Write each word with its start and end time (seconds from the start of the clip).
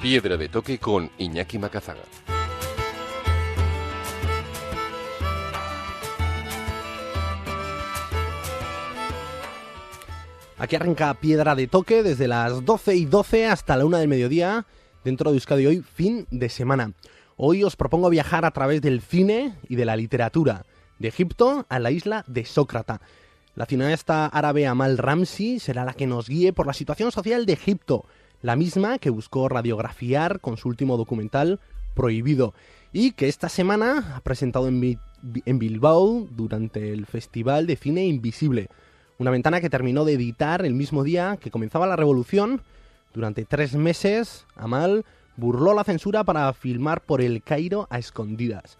Piedra 0.00 0.36
de 0.36 0.48
Toque 0.48 0.78
con 0.78 1.10
Iñaki 1.18 1.58
Macazaga. 1.58 2.02
Aquí 10.56 10.76
arranca 10.76 11.12
Piedra 11.14 11.56
de 11.56 11.66
Toque 11.66 12.04
desde 12.04 12.28
las 12.28 12.64
12 12.64 12.94
y 12.94 13.04
12 13.06 13.46
hasta 13.46 13.76
la 13.76 13.84
1 13.84 13.98
del 13.98 14.06
mediodía 14.06 14.66
dentro 15.02 15.30
de 15.30 15.36
Euskadi 15.36 15.66
hoy, 15.66 15.82
fin 15.82 16.28
de 16.30 16.48
semana. 16.48 16.92
Hoy 17.36 17.64
os 17.64 17.74
propongo 17.74 18.08
viajar 18.08 18.44
a 18.44 18.52
través 18.52 18.80
del 18.80 19.00
cine 19.00 19.56
y 19.68 19.74
de 19.74 19.84
la 19.84 19.96
literatura, 19.96 20.64
de 21.00 21.08
Egipto 21.08 21.66
a 21.68 21.80
la 21.80 21.90
isla 21.90 22.24
de 22.28 22.44
Sócrata. 22.44 23.00
La 23.56 23.66
cineasta 23.66 24.26
árabe 24.26 24.68
Amal 24.68 24.96
Ramsi 24.96 25.58
será 25.58 25.84
la 25.84 25.94
que 25.94 26.06
nos 26.06 26.28
guíe 26.28 26.52
por 26.52 26.68
la 26.68 26.72
situación 26.72 27.10
social 27.10 27.46
de 27.46 27.54
Egipto, 27.54 28.04
la 28.42 28.56
misma 28.56 28.98
que 28.98 29.10
buscó 29.10 29.48
radiografiar 29.48 30.40
con 30.40 30.56
su 30.56 30.68
último 30.68 30.96
documental 30.96 31.60
Prohibido 31.94 32.54
y 32.92 33.12
que 33.12 33.28
esta 33.28 33.48
semana 33.48 34.14
ha 34.16 34.20
presentado 34.20 34.68
en, 34.68 34.98
Bilbao 35.58 36.28
durante 36.30 36.92
el 36.92 37.06
Festival 37.06 37.66
de 37.66 37.76
Cine 37.76 38.06
Invisible 38.06 38.68
una 39.18 39.32
ventana 39.32 39.60
que 39.60 39.68
terminó 39.68 40.04
de 40.04 40.12
editar 40.12 40.64
el 40.64 40.74
mismo 40.74 41.02
día 41.02 41.38
que 41.40 41.50
comenzaba 41.50 41.88
la 41.88 41.96
revolución. 41.96 42.62
Durante 43.14 43.44
tres 43.44 43.74
meses, 43.74 44.46
Amal 44.54 45.04
burló 45.36 45.74
la 45.74 45.82
censura 45.82 46.22
para 46.22 46.52
filmar 46.52 47.00
por 47.00 47.20
el 47.20 47.42
Cairo 47.42 47.88
a 47.90 47.98
escondidas. 47.98 48.78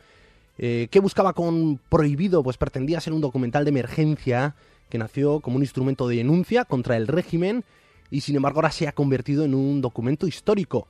Eh, 0.59 0.87
¿Qué 0.93 1.01
buscaba 1.01 1.33
con 1.33 1.81
Prohibido? 1.89 2.45
Pues 2.45 2.57
pretendía 2.57 3.01
ser 3.01 3.13
un 3.13 3.21
documental 3.21 3.65
de 3.65 3.71
emergencia 3.71 4.55
que 4.89 4.99
nació 4.99 5.41
como 5.41 5.57
un 5.57 5.63
instrumento 5.63 6.07
de 6.07 6.17
denuncia 6.17 6.65
contra 6.65 6.97
el 6.97 7.09
régimen 7.09 7.65
y 8.11 8.21
sin 8.21 8.37
embargo 8.37 8.59
ahora 8.59 8.71
se 8.71 8.89
ha 8.89 8.93
convertido 8.93 9.45
en 9.45 9.55
un 9.55 9.81
documento 9.81 10.27
histórico 10.27 10.89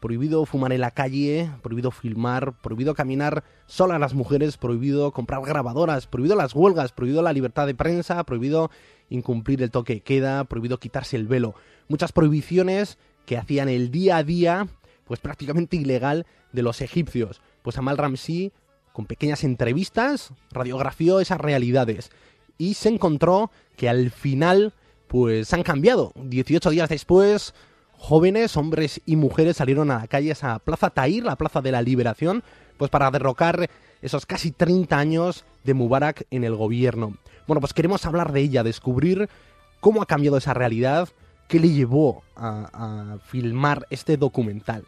prohibido 0.00 0.46
fumar 0.46 0.72
en 0.72 0.80
la 0.80 0.90
calle, 0.90 1.50
prohibido 1.62 1.90
filmar, 1.90 2.54
prohibido 2.60 2.94
caminar 2.94 3.44
sola 3.66 3.98
las 3.98 4.14
mujeres, 4.14 4.56
prohibido 4.56 5.12
comprar 5.12 5.42
grabadoras, 5.42 6.06
prohibido 6.06 6.34
las 6.36 6.54
huelgas, 6.54 6.92
prohibido 6.92 7.22
la 7.22 7.34
libertad 7.34 7.66
de 7.66 7.74
prensa, 7.74 8.24
prohibido 8.24 8.70
incumplir 9.10 9.62
el 9.62 9.70
toque 9.70 9.94
de 9.94 10.00
queda, 10.00 10.44
prohibido 10.44 10.78
quitarse 10.78 11.16
el 11.16 11.26
velo. 11.26 11.54
Muchas 11.88 12.12
prohibiciones 12.12 12.98
que 13.26 13.36
hacían 13.36 13.68
el 13.68 13.90
día 13.90 14.16
a 14.16 14.24
día 14.24 14.66
pues 15.04 15.20
prácticamente 15.20 15.76
ilegal 15.76 16.24
de 16.52 16.62
los 16.62 16.80
egipcios. 16.80 17.42
Pues 17.62 17.76
Amal 17.76 17.98
Ramsi, 17.98 18.52
con 18.92 19.06
pequeñas 19.06 19.44
entrevistas, 19.44 20.32
radiografió 20.50 21.20
esas 21.20 21.40
realidades 21.40 22.10
y 22.58 22.74
se 22.74 22.90
encontró 22.90 23.50
que 23.76 23.88
al 23.88 24.10
final 24.10 24.72
pues 25.10 25.52
han 25.52 25.64
cambiado. 25.64 26.12
18 26.14 26.70
días 26.70 26.88
después 26.88 27.52
jóvenes, 28.00 28.56
hombres 28.56 29.02
y 29.04 29.16
mujeres 29.16 29.56
salieron 29.58 29.90
a 29.90 29.98
la 29.98 30.06
calle, 30.06 30.32
a 30.40 30.60
Plaza 30.60 30.88
Tahir, 30.90 31.24
la 31.24 31.36
Plaza 31.36 31.60
de 31.60 31.72
la 31.72 31.82
Liberación, 31.82 32.44
pues 32.78 32.90
para 32.90 33.10
derrocar 33.10 33.68
esos 34.00 34.24
casi 34.24 34.52
30 34.52 34.96
años 34.96 35.44
de 35.64 35.74
Mubarak 35.74 36.26
en 36.30 36.44
el 36.44 36.54
gobierno. 36.54 37.18
Bueno, 37.48 37.60
pues 37.60 37.74
queremos 37.74 38.06
hablar 38.06 38.32
de 38.32 38.40
ella, 38.40 38.62
descubrir 38.62 39.28
cómo 39.80 40.00
ha 40.00 40.06
cambiado 40.06 40.38
esa 40.38 40.54
realidad, 40.54 41.08
qué 41.48 41.58
le 41.58 41.70
llevó 41.70 42.22
a, 42.36 43.18
filmar 43.26 43.86
este 43.90 44.16
documental. 44.16 44.84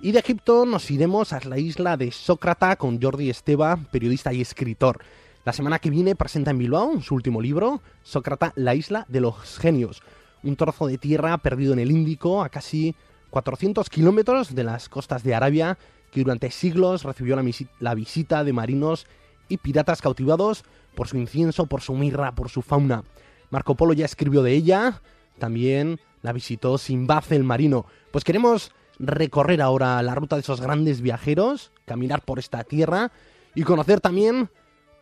Y 0.00 0.12
de 0.12 0.20
Egipto 0.20 0.64
nos 0.64 0.90
iremos 0.92 1.32
a 1.32 1.40
la 1.40 1.58
isla 1.58 1.96
de 1.96 2.12
Sócrata 2.12 2.76
con 2.76 3.02
Jordi 3.02 3.30
Esteba, 3.30 3.76
periodista 3.90 4.32
y 4.32 4.40
escritor. 4.40 5.00
La 5.46 5.52
semana 5.52 5.78
que 5.78 5.90
viene 5.90 6.16
presenta 6.16 6.50
en 6.50 6.58
Bilbao 6.58 7.00
su 7.00 7.14
último 7.14 7.40
libro, 7.40 7.80
Sócrata, 8.02 8.52
la 8.56 8.74
isla 8.74 9.06
de 9.08 9.20
los 9.20 9.60
genios, 9.60 10.02
un 10.42 10.56
trozo 10.56 10.88
de 10.88 10.98
tierra 10.98 11.38
perdido 11.38 11.72
en 11.72 11.78
el 11.78 11.92
Índico 11.92 12.42
a 12.42 12.48
casi 12.48 12.96
400 13.30 13.88
kilómetros 13.88 14.56
de 14.56 14.64
las 14.64 14.88
costas 14.88 15.22
de 15.22 15.36
Arabia, 15.36 15.78
que 16.10 16.24
durante 16.24 16.50
siglos 16.50 17.04
recibió 17.04 17.40
la, 17.78 17.94
visita 17.94 18.42
de 18.42 18.52
marinos 18.52 19.06
y 19.48 19.58
piratas 19.58 20.02
cautivados 20.02 20.64
por 20.96 21.06
su 21.06 21.16
incienso, 21.16 21.66
por 21.66 21.80
su 21.80 21.94
mirra, 21.94 22.34
por 22.34 22.48
su 22.48 22.60
fauna. 22.60 23.04
Marco 23.50 23.76
Polo 23.76 23.92
ya 23.92 24.06
escribió 24.06 24.42
de 24.42 24.50
ella, 24.50 25.00
también 25.38 26.00
la 26.22 26.32
visitó 26.32 26.76
Simbad 26.76 27.22
el 27.30 27.44
marino. 27.44 27.86
Pues 28.10 28.24
queremos 28.24 28.72
recorrer 28.98 29.62
ahora 29.62 30.02
la 30.02 30.16
ruta 30.16 30.34
de 30.34 30.40
esos 30.40 30.60
grandes 30.60 31.02
viajeros, 31.02 31.70
caminar 31.84 32.22
por 32.22 32.40
esta 32.40 32.64
tierra 32.64 33.12
y 33.54 33.62
conocer 33.62 34.00
también 34.00 34.50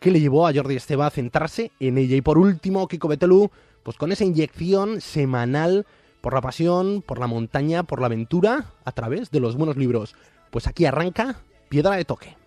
qué 0.05 0.11
le 0.11 0.21
llevó 0.21 0.45
a 0.45 0.53
Jordi 0.53 0.75
Esteba 0.75 1.07
a 1.07 1.09
centrarse 1.09 1.71
en 1.79 1.97
ella. 1.97 2.15
Y 2.15 2.21
por 2.21 2.37
último, 2.37 2.87
Kiko 2.87 3.07
Betelu 3.07 3.49
pues 3.81 3.97
con 3.97 4.11
esa 4.11 4.23
inyección 4.23 5.01
semanal 5.01 5.87
por 6.21 6.35
la 6.35 6.41
pasión, 6.41 7.01
por 7.01 7.17
la 7.17 7.25
montaña, 7.25 7.81
por 7.81 8.01
la 8.01 8.05
aventura, 8.05 8.65
a 8.83 8.91
través 8.91 9.31
de 9.31 9.39
los 9.39 9.55
buenos 9.55 9.77
libros. 9.77 10.13
Pues 10.51 10.67
aquí 10.67 10.85
arranca 10.85 11.41
Piedra 11.69 11.95
de 11.95 12.05
Toque. 12.05 12.37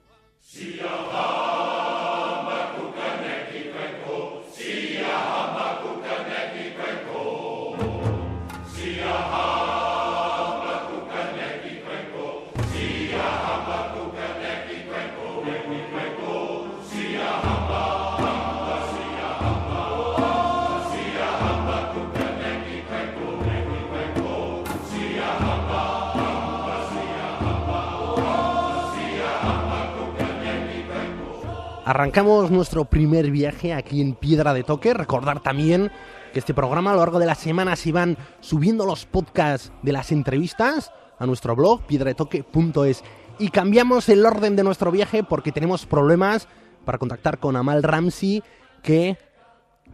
Arrancamos 31.89 32.51
nuestro 32.51 32.85
primer 32.85 33.31
viaje 33.31 33.73
aquí 33.73 34.03
en 34.03 34.13
Piedra 34.13 34.53
de 34.53 34.63
Toque. 34.63 34.93
Recordar 34.93 35.41
también 35.41 35.91
que 36.35 36.39
este 36.39 36.53
programa 36.53 36.91
a 36.91 36.93
lo 36.93 37.01
largo 37.01 37.19
de 37.19 37.25
las 37.25 37.39
semanas 37.39 37.87
iban 37.87 38.19
subiendo 38.41 38.85
los 38.85 39.07
podcasts 39.07 39.73
de 39.81 39.93
las 39.93 40.13
entrevistas 40.13 40.93
a 41.19 41.25
nuestro 41.25 41.57
blog 41.57 41.87
piedradetoque.es. 41.87 43.03
Y 43.39 43.49
cambiamos 43.49 44.07
el 44.11 44.27
orden 44.27 44.55
de 44.55 44.65
nuestro 44.65 44.91
viaje 44.91 45.25
porque 45.25 45.51
tenemos 45.51 45.87
problemas 45.87 46.47
para 46.85 46.99
contactar 46.99 47.39
con 47.39 47.57
Amal 47.57 47.83
Ramsey 47.83 48.43
que 48.83 49.17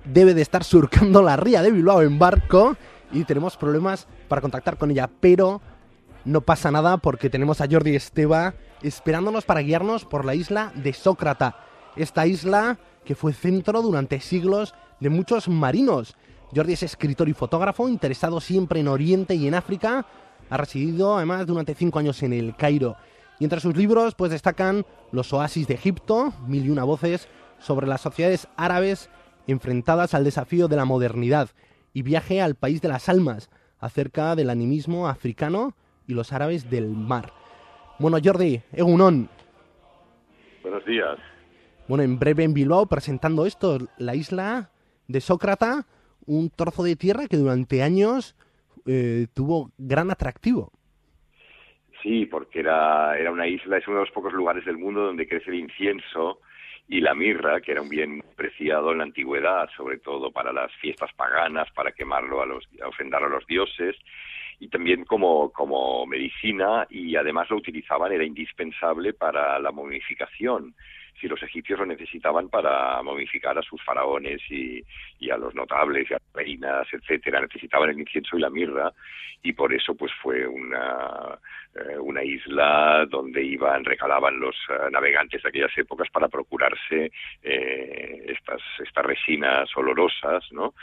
debe 0.05 0.35
de 0.35 0.43
estar 0.43 0.65
surcando 0.65 1.23
la 1.23 1.37
ría 1.37 1.63
de 1.63 1.71
Bilbao 1.71 2.03
en 2.03 2.19
barco 2.19 2.77
y 3.13 3.23
tenemos 3.23 3.57
problemas 3.57 4.09
para 4.27 4.43
contactar 4.43 4.79
con 4.79 4.91
ella, 4.91 5.09
pero 5.21 5.63
no 6.25 6.41
pasa 6.41 6.73
nada 6.73 6.97
porque 6.97 7.31
tenemos 7.31 7.61
a 7.61 7.69
Jordi 7.71 7.95
Esteba 7.95 8.55
esperándonos 8.83 9.45
para 9.45 9.61
guiarnos 9.61 10.05
por 10.05 10.25
la 10.25 10.35
isla 10.35 10.73
de 10.75 10.93
Sócrata 10.93 11.57
esta 11.97 12.27
isla 12.27 12.79
que 13.05 13.15
fue 13.15 13.33
centro 13.33 13.83
durante 13.83 14.21
siglos 14.21 14.75
de 15.01 15.11
muchos 15.11 15.49
marinos. 15.49 16.17
Jordi 16.55 16.75
es 16.75 16.83
escritor 16.83 17.29
y 17.29 17.33
fotógrafo, 17.33 17.89
interesado 17.89 18.41
siempre 18.41 18.81
en 18.81 18.89
Oriente 18.89 19.35
y 19.35 19.47
en 19.47 19.55
África. 19.55 20.07
Ha 20.51 20.57
residido 20.57 21.17
además 21.17 21.47
durante 21.47 21.75
cinco 21.75 21.99
años 21.99 22.23
en 22.23 22.33
el 22.33 22.55
Cairo. 22.57 22.97
Y 23.41 23.45
entre 23.45 23.61
sus 23.61 23.77
libros 23.77 24.15
pues 24.15 24.31
destacan 24.31 24.87
Los 25.11 25.33
oasis 25.33 25.67
de 25.67 25.75
Egipto, 25.75 26.33
Mil 26.47 26.67
y 26.67 26.71
una 26.71 26.85
voces 26.85 27.29
sobre 27.59 27.87
las 27.87 28.01
sociedades 28.01 28.49
árabes 28.57 29.11
enfrentadas 29.47 30.15
al 30.15 30.25
desafío 30.25 30.69
de 30.69 30.77
la 30.77 30.85
modernidad 30.85 31.51
y 31.93 32.03
Viaje 32.03 32.41
al 32.41 32.55
país 32.55 32.81
de 32.81 32.89
las 32.89 33.09
almas, 33.09 33.51
acerca 33.79 34.35
del 34.35 34.51
animismo 34.51 35.09
africano 35.09 35.75
y 36.07 36.15
los 36.15 36.33
árabes 36.33 36.71
del 36.71 36.89
mar. 36.89 37.33
Bueno, 37.99 38.19
Jordi, 38.23 38.63
Egunon. 38.73 39.29
Buenos 40.63 40.85
días. 40.85 41.19
Bueno, 41.87 42.03
en 42.03 42.19
breve 42.19 42.45
en 42.45 42.55
Bilbao 42.55 42.87
presentando 42.87 43.45
esto, 43.45 43.79
la 43.99 44.15
isla 44.15 44.71
de 45.07 45.21
Sócrata, 45.21 45.85
un 46.27 46.49
trozo 46.49 46.83
de 46.83 46.97
tierra 46.97 47.27
que 47.29 47.37
durante 47.37 47.83
años 47.83 48.35
eh, 48.87 49.27
tuvo 49.35 49.71
gran 49.77 50.11
atractivo. 50.11 50.73
Sí, 52.03 52.25
porque 52.25 52.61
era, 52.61 53.19
era 53.19 53.31
una 53.31 53.47
isla, 53.47 53.77
es 53.77 53.87
uno 53.87 53.99
de 53.99 54.05
los 54.05 54.15
pocos 54.15 54.33
lugares 54.33 54.65
del 54.65 54.79
mundo 54.79 55.03
donde 55.03 55.29
crece 55.29 55.51
el 55.51 55.59
incienso 55.59 56.41
y 56.89 57.03
la 57.03 57.15
mirra, 57.15 57.61
que 57.61 57.73
era 57.73 57.83
un 57.83 57.91
bien 57.91 58.23
preciado 58.35 58.93
en 58.93 58.99
la 58.99 59.05
antigüedad, 59.05 59.69
sobre 59.77 59.99
todo 59.99 60.31
para 60.31 60.55
las 60.55 60.75
fiestas 60.77 61.11
paganas, 61.15 61.71
para 61.73 61.93
quemarlo 61.93 62.41
a 62.41 62.47
los, 62.47 62.67
ofrendar 62.87 63.25
a 63.25 63.29
los 63.29 63.47
dioses, 63.47 63.97
y 64.59 64.69
también 64.69 65.05
como, 65.05 65.51
como 65.53 66.07
medicina, 66.07 66.87
y 66.89 67.17
además 67.17 67.51
lo 67.51 67.57
utilizaban, 67.57 68.13
era 68.13 68.25
indispensable 68.25 69.13
para 69.13 69.59
la 69.59 69.71
momificación 69.71 70.75
si 71.21 71.29
los 71.29 71.43
egipcios 71.43 71.79
lo 71.79 71.87
necesitaban 71.87 72.49
para 72.49 73.03
momificar 73.03 73.57
a 73.59 73.63
sus 73.63 73.83
faraones 73.83 74.41
y, 74.51 74.85
a 75.31 75.37
los 75.39 75.55
notables 75.55 76.11
y 76.11 76.15
a 76.15 76.19
las 76.19 76.33
reinas, 76.35 76.87
etcétera, 76.93 77.41
necesitaban 77.41 77.91
el 77.91 78.01
incienso 78.01 78.37
y 78.37 78.41
la 78.41 78.51
mirra 78.51 78.93
y 79.43 79.53
por 79.53 79.73
eso 79.73 79.95
pues 79.95 80.11
fue 80.23 80.47
una, 80.47 81.39
eh, 81.75 81.99
una 81.99 82.23
isla 82.25 83.07
donde 83.09 83.43
iban, 83.43 83.85
recalaban 83.85 84.41
los 84.41 84.57
eh, 84.71 84.91
navegantes 84.91 85.43
de 85.43 85.49
aquellas 85.49 85.77
épocas 85.77 86.09
para 86.11 86.29
procurarse 86.29 87.11
eh, 87.43 88.25
estas, 88.27 88.61
estas 88.83 89.05
resinas 89.05 89.69
olorosas, 89.77 90.51
¿no? 90.51 90.75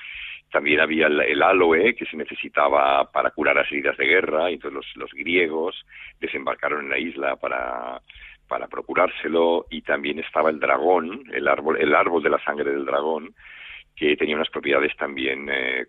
También 0.51 0.81
había 0.81 1.07
el, 1.07 1.41
aloe 1.41 1.95
que 1.95 2.05
se 2.05 2.17
necesitaba 2.17 3.09
para 3.09 3.31
curar 3.31 3.55
las 3.55 3.71
heridas 3.71 3.97
de 3.97 4.05
guerra, 4.05 4.51
y 4.51 4.55
entonces 4.55 4.75
los, 4.75 4.95
los 4.97 5.11
griegos 5.13 5.85
desembarcaron 6.19 6.81
en 6.81 6.89
la 6.89 6.99
isla 6.99 7.37
para, 7.37 8.01
para 8.51 8.67
procurárselo, 8.67 9.65
y 9.69 9.81
también 9.81 10.19
estaba 10.19 10.49
el 10.49 10.59
dragón, 10.59 11.23
el 11.31 11.47
árbol, 11.47 11.77
el 11.79 11.95
árbol 11.95 12.21
de 12.21 12.31
la 12.31 12.43
sangre 12.43 12.69
del 12.69 12.83
dragón, 12.83 13.33
que 13.95 14.17
tenía 14.17 14.35
unas 14.35 14.49
propiedades 14.49 14.93
también 14.97 15.47
eh, 15.49 15.85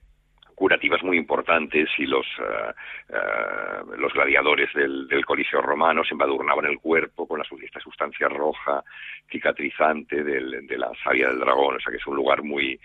curativas 0.55 1.03
muy 1.03 1.17
importantes 1.17 1.89
y 1.99 2.07
los, 2.07 2.25
eh, 2.39 2.73
eh, 3.09 3.97
los 3.99 4.13
gladiadores 4.13 4.73
del, 4.75 5.09
del, 5.09 5.27
Coliseo 5.27 5.61
romano 5.61 6.05
se 6.05 6.15
embadurnaban 6.15 6.67
el 6.67 6.79
cuerpo 6.79 7.27
con 7.27 7.41
la, 7.41 7.45
esta 7.65 7.81
sustancia 7.81 8.29
roja 8.29 8.85
cicatrizante 9.29 10.23
del, 10.23 10.65
de 10.65 10.79
la 10.79 10.93
savia 11.03 11.31
del 11.31 11.41
dragón, 11.41 11.75
o 11.75 11.81
sea 11.81 11.91
que 11.91 11.99
es 11.99 12.07
un 12.07 12.15
lugar 12.15 12.45
muy, 12.45 12.79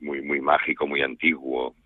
muy, 0.00 0.20
muy 0.20 0.40
mágico, 0.40 0.84
muy 0.88 1.00
antiguo. 1.00 1.76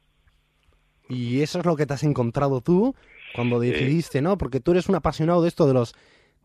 Y 1.10 1.42
eso 1.42 1.58
es 1.58 1.66
lo 1.66 1.76
que 1.76 1.84
te 1.84 1.92
has 1.92 2.02
encontrado 2.02 2.62
tú 2.62 2.94
cuando 3.34 3.60
decidiste, 3.60 4.22
¿no? 4.22 4.38
Porque 4.38 4.60
tú 4.60 4.70
eres 4.70 4.88
un 4.88 4.94
apasionado 4.94 5.42
de 5.42 5.48
esto, 5.48 5.66
de 5.66 5.74
los 5.74 5.94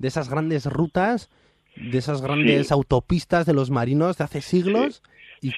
de 0.01 0.07
esas 0.07 0.29
grandes 0.29 0.65
rutas, 0.65 1.29
de 1.75 1.97
esas 1.97 2.21
grandes 2.21 2.71
autopistas 2.71 3.45
de 3.45 3.53
los 3.53 3.69
marinos 3.69 4.17
de 4.17 4.23
hace 4.23 4.41
siglos. 4.41 5.03
Y, 5.41 5.53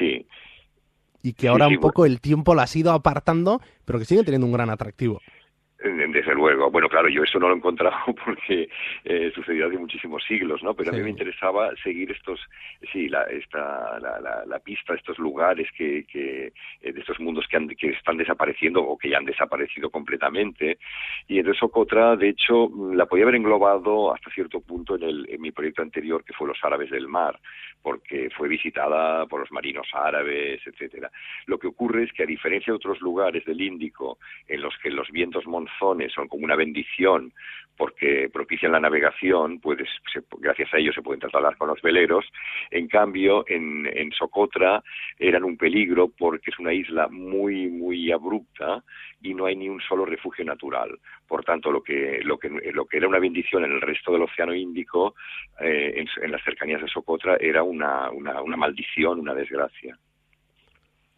y 1.24 1.34
que 1.34 1.48
ahora 1.48 1.68
un 1.68 1.80
poco 1.80 2.06
el 2.06 2.20
tiempo 2.20 2.54
la 2.54 2.64
has 2.64 2.76
ido 2.76 2.92
apartando, 2.92 3.62
pero 3.86 4.00
que 4.00 4.06
sigue 4.06 4.24
teniendo 4.24 4.46
un 4.46 4.54
gran 4.54 4.70
atractivo. 4.70 5.22
Desde 5.84 6.34
luego. 6.34 6.72
Bueno, 6.72 6.88
claro, 6.88 7.10
yo 7.10 7.24
eso 7.24 7.40
no 7.40 7.50
lo 7.50 7.56
he 7.56 7.58
encontrado 7.58 8.16
porque 8.26 8.70
eh, 9.04 9.32
sucedió 9.36 9.68
hace 9.68 9.78
muchísimos 9.78 10.24
siglos, 10.24 10.64
¿no? 10.64 10.74
Pero 10.74 10.92
a 10.92 10.94
mí 10.94 11.02
me 11.02 11.10
interesaba 11.10 11.76
seguir 11.84 12.10
estos, 12.12 12.40
sí, 12.94 13.10
la, 13.10 13.24
esta, 13.24 14.00
la, 14.00 14.46
la, 14.46 14.60
pista, 14.60 14.94
estos 14.94 15.20
lugares 15.20 15.68
que, 15.78 16.06
que 16.06 16.54
eh, 16.82 16.94
de 16.94 17.00
estos 17.02 17.20
mundos 17.20 17.46
que, 17.50 17.58
han, 17.58 17.68
que 17.68 17.90
están 17.90 18.16
desapareciendo 18.16 18.82
o 18.82 18.98
que 18.98 19.10
ya 19.10 19.18
han 19.18 19.26
desaparecido 19.26 19.90
completamente. 19.90 20.78
Y 21.28 21.40
entonces 21.40 21.60
Socotra, 21.60 22.16
de 22.16 22.30
hecho, 22.30 22.70
la 22.94 23.06
podía 23.06 23.26
haber 23.26 23.36
englobado 23.36 24.14
hasta 24.14 24.32
cierto 24.32 24.62
punto 24.62 24.96
en, 24.96 25.04
el, 25.04 25.28
en 25.30 25.42
mi 25.42 25.52
proyecto 25.52 25.82
anterior, 25.82 26.24
que 26.24 26.34
fue 26.34 26.48
Los 26.48 26.64
Árabes 26.64 26.92
del 26.92 27.10
Mar, 27.10 27.38
porque 27.82 28.30
fue 28.30 28.48
visitada 28.48 29.26
por 29.26 29.42
los 29.42 29.52
marinos 29.52 29.88
árabes, 29.94 30.62
etcétera. 30.66 31.12
Lo 31.46 31.60
que 31.60 31.68
ocurre 31.68 32.04
es 32.04 32.14
que 32.14 32.24
a 32.24 32.26
diferencia 32.26 32.72
de 32.72 32.78
otros 32.78 33.02
lugares 33.02 33.44
del 33.44 33.60
Índico, 33.60 34.18
en 34.48 34.62
los 34.62 34.74
que 34.82 34.90
los 34.90 35.12
vientos 35.12 35.46
son 35.80 36.28
como 36.28 36.46
una 36.46 36.56
bendición 36.56 37.34
porque 37.78 38.30
propician 38.32 38.72
la 38.72 38.80
navegación, 38.80 39.60
puedes, 39.60 39.90
gracias 40.40 40.74
a 40.74 40.78
ellos 40.78 40.94
se 40.94 41.02
pueden 41.02 41.20
trasladar 41.20 41.58
con 41.58 41.70
los 41.70 41.82
veleros. 41.82 42.26
En 42.70 42.88
cambio, 42.88 43.44
en, 43.48 43.88
en 43.88 44.12
Socotra 44.12 44.84
eran 45.18 45.44
un 45.44 45.58
peligro 45.58 46.10
porque 46.10 46.52
es 46.52 46.60
una 46.60 46.74
isla 46.74 47.08
muy, 47.08 47.70
muy 47.70 48.12
abrupta 48.12 48.84
y 49.22 49.34
no 49.34 49.46
hay 49.46 49.56
ni 49.56 49.70
un 49.70 49.82
solo 49.82 50.06
refugio 50.06 50.46
natural. 50.46 51.00
Por 51.28 51.44
tanto, 51.44 51.72
lo 51.72 51.82
que, 51.82 52.22
lo 52.24 52.38
que, 52.38 52.50
lo 52.50 52.86
que 52.86 52.98
era 52.98 53.08
una 53.08 53.20
bendición 53.20 53.66
en 53.66 53.72
el 53.72 53.82
resto 53.82 54.12
del 54.12 54.24
Océano 54.24 54.54
Índico, 54.54 55.16
eh, 55.60 55.94
en, 55.96 56.08
en, 56.24 56.32
las 56.32 56.44
cercanías 56.44 56.82
de 56.82 56.88
Socotra, 56.88 57.38
era 57.40 57.64
una, 57.64 58.12
una, 58.12 58.42
una 58.42 58.58
maldición, 58.58 59.20
una 59.20 59.34
desgracia. 59.34 59.98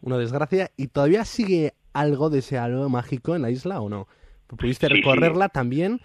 Una 0.00 0.18
desgracia. 0.18 0.70
¿Y 0.76 0.88
todavía 0.88 1.24
sigue 1.24 1.72
algo 1.92 2.30
de 2.30 2.38
ese 2.38 2.56
algo 2.56 2.88
mágico 2.88 3.34
en 3.34 3.42
la 3.42 3.50
isla 3.50 3.80
o 3.80 3.88
no? 3.88 4.06
Pudiste 4.48 4.88
recorrerla 4.88 5.48
también 5.48 6.00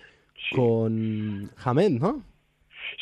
con 0.55 1.51
Hamed, 1.63 1.91
¿no? 1.99 2.23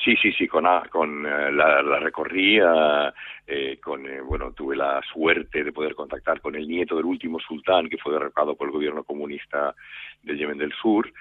Sí, 0.03 0.15
sí, 0.21 0.31
sí, 0.33 0.47
con, 0.47 0.65
con 0.89 1.25
eh, 1.25 1.51
la, 1.51 1.81
la, 1.81 2.00
recorrí, 2.00 2.59
eh, 2.59 3.80
con, 3.81 4.06
eh, 4.06 4.21
bueno, 4.21 4.51
tuve 4.53 4.75
la 4.75 5.01
suerte 5.12 5.63
de 5.63 5.71
poder 5.71 5.95
contactar 5.95 6.41
con 6.41 6.56
el 6.56 6.68
nieto 6.68 6.95
del 6.95 7.06
último 7.06 7.39
sultán 7.39 7.89
que 7.89 7.97
fue 7.97 8.13
derrocado 8.13 8.56
por 8.56 8.68
el 8.68 8.74
gobierno 8.74 9.03
comunista 9.03 9.75
del 10.21 10.38
Yemen 10.38 10.57
del 10.57 10.74
Sur, 10.74 11.12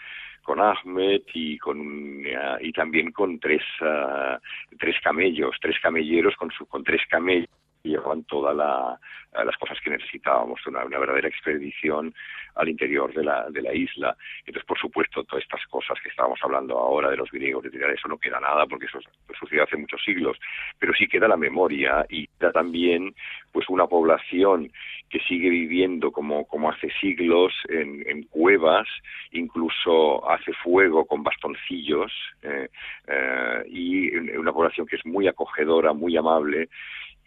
con 0.42 0.60
Ahmed 0.60 1.22
y 1.34 1.58
con 1.58 2.24
y 2.60 2.72
también 2.72 3.12
con 3.12 3.38
tres 3.38 3.62
uh, 3.82 4.38
tres 4.78 4.96
camellos, 5.02 5.56
tres 5.60 5.76
camelleros 5.82 6.34
con 6.36 6.50
su, 6.50 6.66
con 6.66 6.84
tres 6.84 7.02
camellos 7.08 7.48
llevaban 7.82 8.25
todas 8.25 8.54
la, 8.54 8.98
las 9.44 9.56
cosas 9.56 9.78
que 9.82 9.90
necesitábamos, 9.90 10.64
una, 10.66 10.84
una, 10.84 10.98
verdadera 10.98 11.28
expedición 11.28 12.14
al 12.54 12.69
interior 12.69 13.12
de 13.14 13.25
la, 13.25 13.48
de 13.50 13.62
la 13.62 13.75
isla. 13.75 14.16
Entonces, 14.40 14.64
por 14.64 14.78
supuesto, 14.78 15.25
todas 15.25 15.44
estas 15.44 15.64
cosas 15.66 15.98
que 16.02 16.08
estábamos 16.08 16.38
hablando 16.42 16.78
ahora 16.78 17.10
de 17.10 17.16
los 17.16 17.30
griegos, 17.30 17.64
de 17.64 17.70
tirar 17.70 17.90
eso 17.90 18.08
no 18.08 18.19
queda 18.19 18.40
nada 18.40 18.66
porque 18.66 18.86
eso 18.86 18.98
sucedió 19.38 19.64
hace 19.64 19.76
muchos 19.76 20.02
siglos, 20.02 20.38
pero 20.78 20.92
sí 20.94 21.06
queda 21.06 21.28
la 21.28 21.36
memoria 21.36 22.04
y 22.08 22.26
queda 22.26 22.52
también 22.52 23.14
pues 23.52 23.69
una 23.69 23.86
población 23.86 24.70
que 25.08 25.20
sigue 25.20 25.48
viviendo 25.48 26.10
como, 26.10 26.46
como 26.46 26.70
hace 26.70 26.90
siglos 27.00 27.52
en, 27.69 28.04
en 28.06 28.25
cuevas, 28.25 28.86
incluso 29.32 30.28
hace 30.28 30.52
fuego 30.52 31.06
con 31.06 31.22
bastoncillos 31.22 32.12
eh, 32.42 32.69
eh, 33.06 33.62
y 33.69 34.16
una 34.16 34.52
población 34.52 34.86
que 34.86 34.96
es 34.96 35.06
muy 35.06 35.28
acogedora, 35.28 35.92
muy 35.92 36.16
amable 36.16 36.69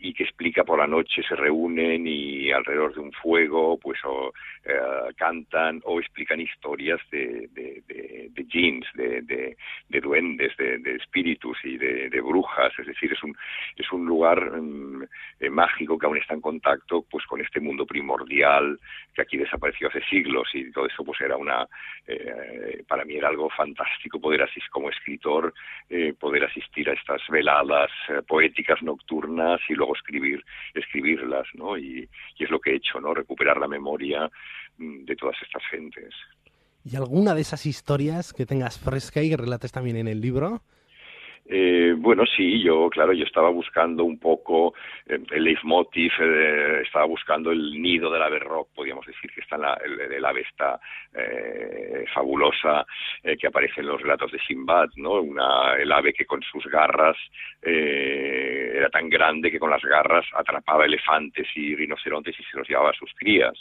y 0.01 0.13
que 0.13 0.23
explica 0.23 0.63
por 0.63 0.79
la 0.79 0.87
noche 0.87 1.21
se 1.23 1.35
reúnen 1.35 2.05
y 2.07 2.51
alrededor 2.51 2.93
de 2.95 3.01
un 3.01 3.11
fuego 3.11 3.77
pues 3.79 3.99
o, 4.03 4.33
eh, 4.65 5.13
cantan 5.15 5.81
o 5.85 5.99
explican 5.99 6.41
historias 6.41 6.99
de, 7.11 7.47
de, 7.51 7.83
de, 7.87 8.29
de 8.31 8.43
jeans, 8.45 8.85
de, 8.95 9.21
de, 9.21 9.57
de 9.89 10.01
duendes, 10.01 10.55
de, 10.57 10.79
de, 10.79 10.95
espíritus 10.95 11.57
y 11.63 11.77
de, 11.77 12.09
de, 12.09 12.21
brujas, 12.21 12.73
es 12.79 12.87
decir, 12.87 13.13
es 13.13 13.23
un, 13.23 13.35
es 13.75 13.91
un 13.91 14.05
lugar 14.05 14.39
um, 14.53 15.03
eh, 15.39 15.49
mágico 15.49 15.97
que 15.97 16.05
aún 16.07 16.17
está 16.17 16.33
en 16.33 16.41
contacto 16.41 17.05
pues 17.09 17.25
con 17.25 17.39
este 17.41 17.59
mundo 17.59 17.85
primordial 17.85 18.79
que 19.13 19.21
aquí 19.21 19.37
desapareció 19.37 19.87
hace 19.89 20.03
siglos 20.05 20.47
y 20.53 20.71
todo 20.71 20.87
eso 20.87 21.03
pues 21.03 21.21
era 21.21 21.37
una, 21.37 21.67
eh, 22.07 22.83
para 22.87 23.05
mí 23.05 23.15
era 23.15 23.27
algo 23.27 23.49
fantástico 23.49 24.19
poder 24.19 24.41
asistir 24.41 24.61
como 24.71 24.89
escritor, 24.89 25.53
eh, 25.89 26.13
poder 26.19 26.45
asistir 26.45 26.89
a 26.89 26.93
estas 26.93 27.21
veladas 27.29 27.91
eh, 28.09 28.21
poéticas 28.27 28.81
nocturnas 28.81 29.59
y 29.69 29.73
luego 29.73 29.90
escribir, 29.93 30.43
escribirlas, 30.73 31.47
¿no? 31.53 31.77
Y, 31.77 32.09
y, 32.37 32.43
es 32.43 32.49
lo 32.49 32.59
que 32.59 32.71
he 32.71 32.75
hecho, 32.75 32.99
¿no? 32.99 33.13
Recuperar 33.13 33.57
la 33.57 33.67
memoria 33.67 34.29
mm, 34.77 35.05
de 35.05 35.15
todas 35.15 35.35
estas 35.41 35.63
gentes. 35.69 36.13
¿Y 36.83 36.95
alguna 36.95 37.35
de 37.35 37.41
esas 37.41 37.65
historias 37.65 38.33
que 38.33 38.45
tengas 38.45 38.79
fresca 38.79 39.21
y 39.21 39.29
que 39.29 39.37
relates 39.37 39.71
también 39.71 39.97
en 39.97 40.07
el 40.07 40.19
libro? 40.19 40.63
Eh, 41.45 41.93
bueno, 41.97 42.23
sí, 42.25 42.61
yo, 42.61 42.89
claro, 42.89 43.13
yo 43.13 43.25
estaba 43.25 43.49
buscando 43.49 44.03
un 44.03 44.19
poco 44.19 44.73
eh, 45.05 45.19
el 45.31 45.43
leitmotiv, 45.43 46.11
eh, 46.19 46.81
estaba 46.85 47.05
buscando 47.05 47.51
el 47.51 47.81
nido 47.81 48.11
del 48.11 48.21
ave 48.21 48.39
rock, 48.39 48.69
podríamos 48.75 49.05
decir 49.05 49.31
que 49.31 49.41
está 49.41 49.55
en 49.55 49.61
la, 49.63 49.73
el, 49.83 50.25
ave 50.25 50.41
esta 50.41 50.79
eh, 51.13 52.05
fabulosa 52.13 52.85
eh, 53.23 53.35
que 53.37 53.47
aparece 53.47 53.81
en 53.81 53.87
los 53.87 54.01
relatos 54.01 54.31
de 54.31 54.39
Simbad, 54.39 54.89
¿no? 54.95 55.21
Una, 55.21 55.75
el 55.75 55.91
ave 55.91 56.13
que 56.13 56.25
con 56.25 56.41
sus 56.41 56.65
garras 56.65 57.17
era 57.63 58.89
tan 58.89 59.09
grande 59.09 59.51
que 59.51 59.59
con 59.59 59.69
las 59.69 59.83
garras 59.83 60.25
atrapaba 60.33 60.85
elefantes 60.85 61.47
y 61.55 61.75
rinocerontes 61.75 62.39
y 62.39 62.43
se 62.43 62.57
los 62.57 62.67
llevaba 62.67 62.89
a 62.89 62.93
sus 62.93 63.13
crías. 63.13 63.53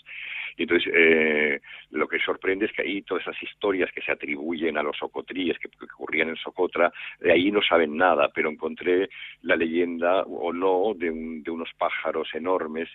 Y 0.57 0.63
entonces, 0.63 0.93
eh, 0.95 1.61
lo 1.91 2.09
que 2.09 2.19
sorprende 2.19 2.67
es 2.67 2.73
que 2.73 2.83
ahí 2.83 3.03
todas 3.03 3.23
esas 3.23 3.43
historias 3.43 3.91
que 3.93 4.03
se 4.03 4.13
atribuyen 4.13 4.79
a 4.79 4.83
los 4.83 4.97
socotríes 4.97 5.59
que, 5.59 5.69
ocurrían 5.95 6.29
en 6.29 6.37
Socotra, 6.37 6.93
de 7.21 7.33
ahí 7.33 7.51
no 7.51 7.63
saben 7.63 7.97
nada, 7.97 8.31
pero 8.35 8.51
encontré 8.51 9.09
la 9.43 9.57
leyenda 9.57 10.23
o 10.23 10.53
no 10.53 10.95
de, 10.95 11.11
un, 11.11 11.43
de 11.43 11.51
unos 11.51 11.71
pájaros 11.79 12.29
enormes 12.35 12.89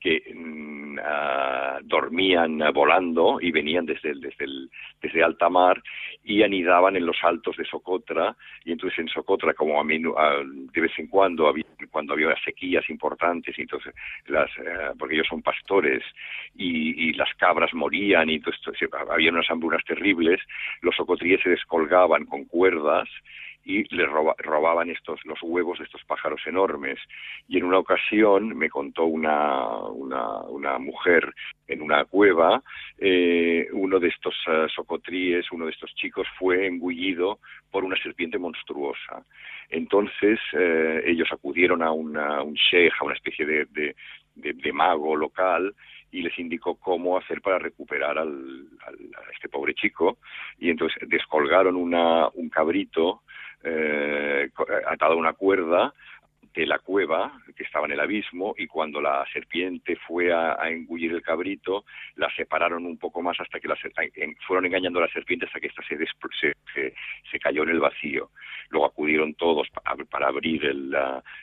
que 0.00 0.22
uh, 0.34 1.80
dormían 1.84 2.60
volando 2.72 3.38
y 3.40 3.50
venían 3.50 3.86
desde, 3.86 4.10
el, 4.10 4.20
desde, 4.20 4.46
desde 5.00 5.22
alta 5.22 5.48
mar 5.48 5.82
y 6.24 6.42
anidaban 6.42 6.96
en 6.96 7.06
los 7.06 7.16
altos 7.22 7.56
de 7.56 7.64
Socotra. 7.64 8.36
Y 8.64 8.72
entonces 8.72 8.98
en 8.98 9.08
Socotra 9.08 9.54
como 9.54 9.80
a 9.80 9.84
uh, 9.84 10.44
de 10.72 10.80
vez 10.80 10.92
en 10.98 11.06
cuando 11.08 11.48
había, 11.48 11.64
cuando 11.90 12.14
había 12.14 12.34
sequías 12.44 12.88
importantes 12.90 13.58
y 13.58 13.62
entonces 13.62 13.94
las 14.26 14.50
eh, 14.58 14.92
porque 14.98 15.14
ellos 15.14 15.26
son 15.28 15.42
pastores 15.42 16.02
y, 16.54 17.08
y, 17.08 17.12
las 17.12 17.32
cabras 17.34 17.72
morían 17.74 18.30
y 18.30 18.36
entonces 18.36 18.88
había 19.10 19.30
unas 19.30 19.50
hambrunas 19.50 19.84
terribles 19.84 20.40
los 20.80 20.94
socotríes 20.96 21.40
se 21.42 21.50
descolgaban 21.50 22.24
con 22.26 22.44
cuerdas 22.44 23.08
y 23.66 23.82
le 23.94 24.06
robaban 24.06 24.90
estos 24.90 25.18
los 25.24 25.42
huevos 25.42 25.80
de 25.80 25.86
estos 25.86 26.04
pájaros 26.04 26.40
enormes. 26.46 27.00
Y 27.48 27.58
en 27.58 27.64
una 27.64 27.80
ocasión 27.80 28.56
me 28.56 28.70
contó 28.70 29.06
una, 29.06 29.66
una, 29.88 30.42
una 30.42 30.78
mujer 30.78 31.34
en 31.66 31.82
una 31.82 32.04
cueva, 32.04 32.62
eh, 32.96 33.66
uno 33.72 33.98
de 33.98 34.06
estos 34.06 34.36
uh, 34.46 34.68
socotríes, 34.68 35.50
uno 35.50 35.64
de 35.64 35.72
estos 35.72 35.92
chicos 35.96 36.28
fue 36.38 36.68
engullido 36.68 37.40
por 37.72 37.82
una 37.82 38.00
serpiente 38.00 38.38
monstruosa. 38.38 39.24
Entonces 39.68 40.38
eh, 40.52 41.02
ellos 41.04 41.28
acudieron 41.32 41.82
a, 41.82 41.90
una, 41.90 42.42
un 42.44 42.54
sheikh, 42.54 42.92
a 43.00 43.04
una 43.04 43.16
especie 43.16 43.44
de, 43.44 43.64
de, 43.72 43.96
de, 44.36 44.72
mago 44.72 45.16
local, 45.16 45.74
y 46.12 46.22
les 46.22 46.38
indicó 46.38 46.76
cómo 46.76 47.18
hacer 47.18 47.40
para 47.40 47.58
recuperar 47.58 48.16
al, 48.16 48.68
a 48.86 49.32
este 49.32 49.48
pobre 49.48 49.74
chico. 49.74 50.18
Y 50.60 50.70
entonces 50.70 50.96
descolgaron 51.08 51.74
una, 51.74 52.28
un 52.28 52.48
cabrito 52.48 53.22
eh, 53.66 54.50
atado 54.86 55.14
a 55.14 55.16
una 55.16 55.32
cuerda 55.32 55.92
de 56.56 56.66
la 56.66 56.78
cueva 56.78 57.32
que 57.54 57.64
estaba 57.64 57.84
en 57.84 57.92
el 57.92 58.00
abismo 58.00 58.54
y 58.56 58.66
cuando 58.66 59.00
la 59.00 59.24
serpiente 59.30 59.94
fue 59.96 60.32
a, 60.32 60.56
engullir 60.70 61.12
el 61.12 61.20
cabrito 61.20 61.84
la 62.16 62.34
separaron 62.34 62.86
un 62.86 62.96
poco 62.96 63.20
más 63.20 63.38
hasta 63.38 63.60
que 63.60 63.68
la, 63.68 63.76
fueron 64.46 64.64
engañando 64.64 64.98
a 64.98 65.02
la 65.02 65.12
serpiente 65.12 65.44
hasta 65.44 65.60
que 65.60 65.66
ésta 65.66 65.82
se, 65.86 65.98
se, 66.40 66.94
se, 67.30 67.38
cayó 67.38 67.62
en 67.62 67.70
el 67.70 67.80
vacío. 67.80 68.30
Luego 68.70 68.86
acudieron 68.86 69.34
todos 69.34 69.68
para, 70.10 70.28
abrir 70.28 70.64
el, 70.64 70.96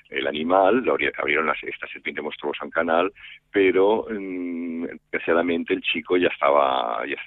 el 0.09 0.27
animal 0.27 0.83
abrieron 1.17 1.53
esta 1.61 1.87
serpiente 1.87 2.21
monstruosa 2.21 2.65
en 2.65 2.71
canal 2.71 3.13
pero 3.51 4.07
mm, 4.09 4.85
desgraciadamente 5.11 5.73
el 5.73 5.81
chico 5.81 6.17
ya 6.17 6.27
estaba 6.27 7.05
ya, 7.05 7.17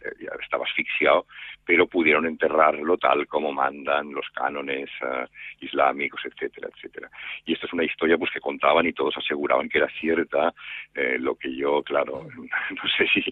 estaba 0.43 0.64
asfixiado 0.64 1.26
pero 1.64 1.87
pudieron 1.87 2.26
enterrarlo 2.26 2.99
tal 2.99 3.26
como 3.26 3.52
mandan 3.52 4.12
los 4.12 4.28
cánones 4.31 4.90
uh, 5.02 5.26
islámicos 5.61 6.21
etcétera 6.25 6.69
etcétera. 6.75 7.11
Y 7.45 7.55
esto 7.55 7.66
es 7.66 7.73
una 7.76 7.85
historia 7.85 8.18
pues 8.18 8.30
que 8.33 8.40
contaban 8.40 8.87
y 8.87 8.92
todos 8.92 9.16
aseguraban 9.16 9.68
que 9.68 9.78
era 9.78 9.88
cierta, 10.00 10.52
eh, 10.95 11.18
lo 11.18 11.35
que 11.37 11.54
yo, 11.54 11.83
claro, 11.83 12.26
no 12.37 12.90
sé 12.97 13.06
si, 13.12 13.23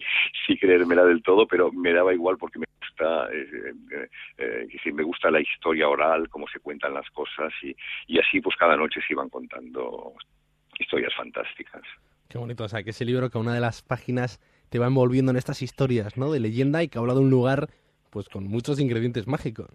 si 0.45 0.57
creérmela 0.57 1.03
del 1.03 1.21
todo, 1.21 1.47
pero 1.47 1.71
me 1.71 1.91
daba 1.91 2.13
igual 2.13 2.37
porque 2.37 2.59
me 2.59 2.65
gusta, 2.79 3.27
eh, 3.33 4.07
eh, 4.37 4.91
me 4.93 5.03
gusta 5.03 5.31
la 5.31 5.41
historia 5.41 5.89
oral, 5.89 6.29
cómo 6.29 6.47
se 6.47 6.59
cuentan 6.59 6.93
las 6.93 7.09
cosas 7.09 7.51
y, 7.61 7.75
así 8.19 8.39
pues 8.39 8.55
cada 8.55 8.77
noche 8.77 9.01
se 9.05 9.13
iban 9.13 9.29
contando 9.29 10.13
historias 10.79 11.13
fantásticas. 11.15 11.81
Qué 12.29 12.37
bonito, 12.37 12.63
o 12.63 12.67
sea, 12.69 12.83
que 12.83 12.91
ese 12.91 13.05
libro 13.05 13.29
que 13.29 13.37
una 13.37 13.53
de 13.53 13.59
las 13.59 13.81
páginas 13.81 14.39
te 14.69 14.79
va 14.79 14.87
envolviendo 14.87 15.31
en 15.31 15.37
estas 15.37 15.61
historias, 15.61 16.17
¿no? 16.17 16.31
De 16.31 16.39
leyenda 16.39 16.81
y 16.83 16.87
que 16.87 16.97
habla 16.97 17.13
de 17.13 17.19
un 17.19 17.29
lugar 17.29 17.69
pues 18.09 18.29
con 18.29 18.45
muchos 18.45 18.79
ingredientes 18.79 19.27
mágicos. 19.27 19.67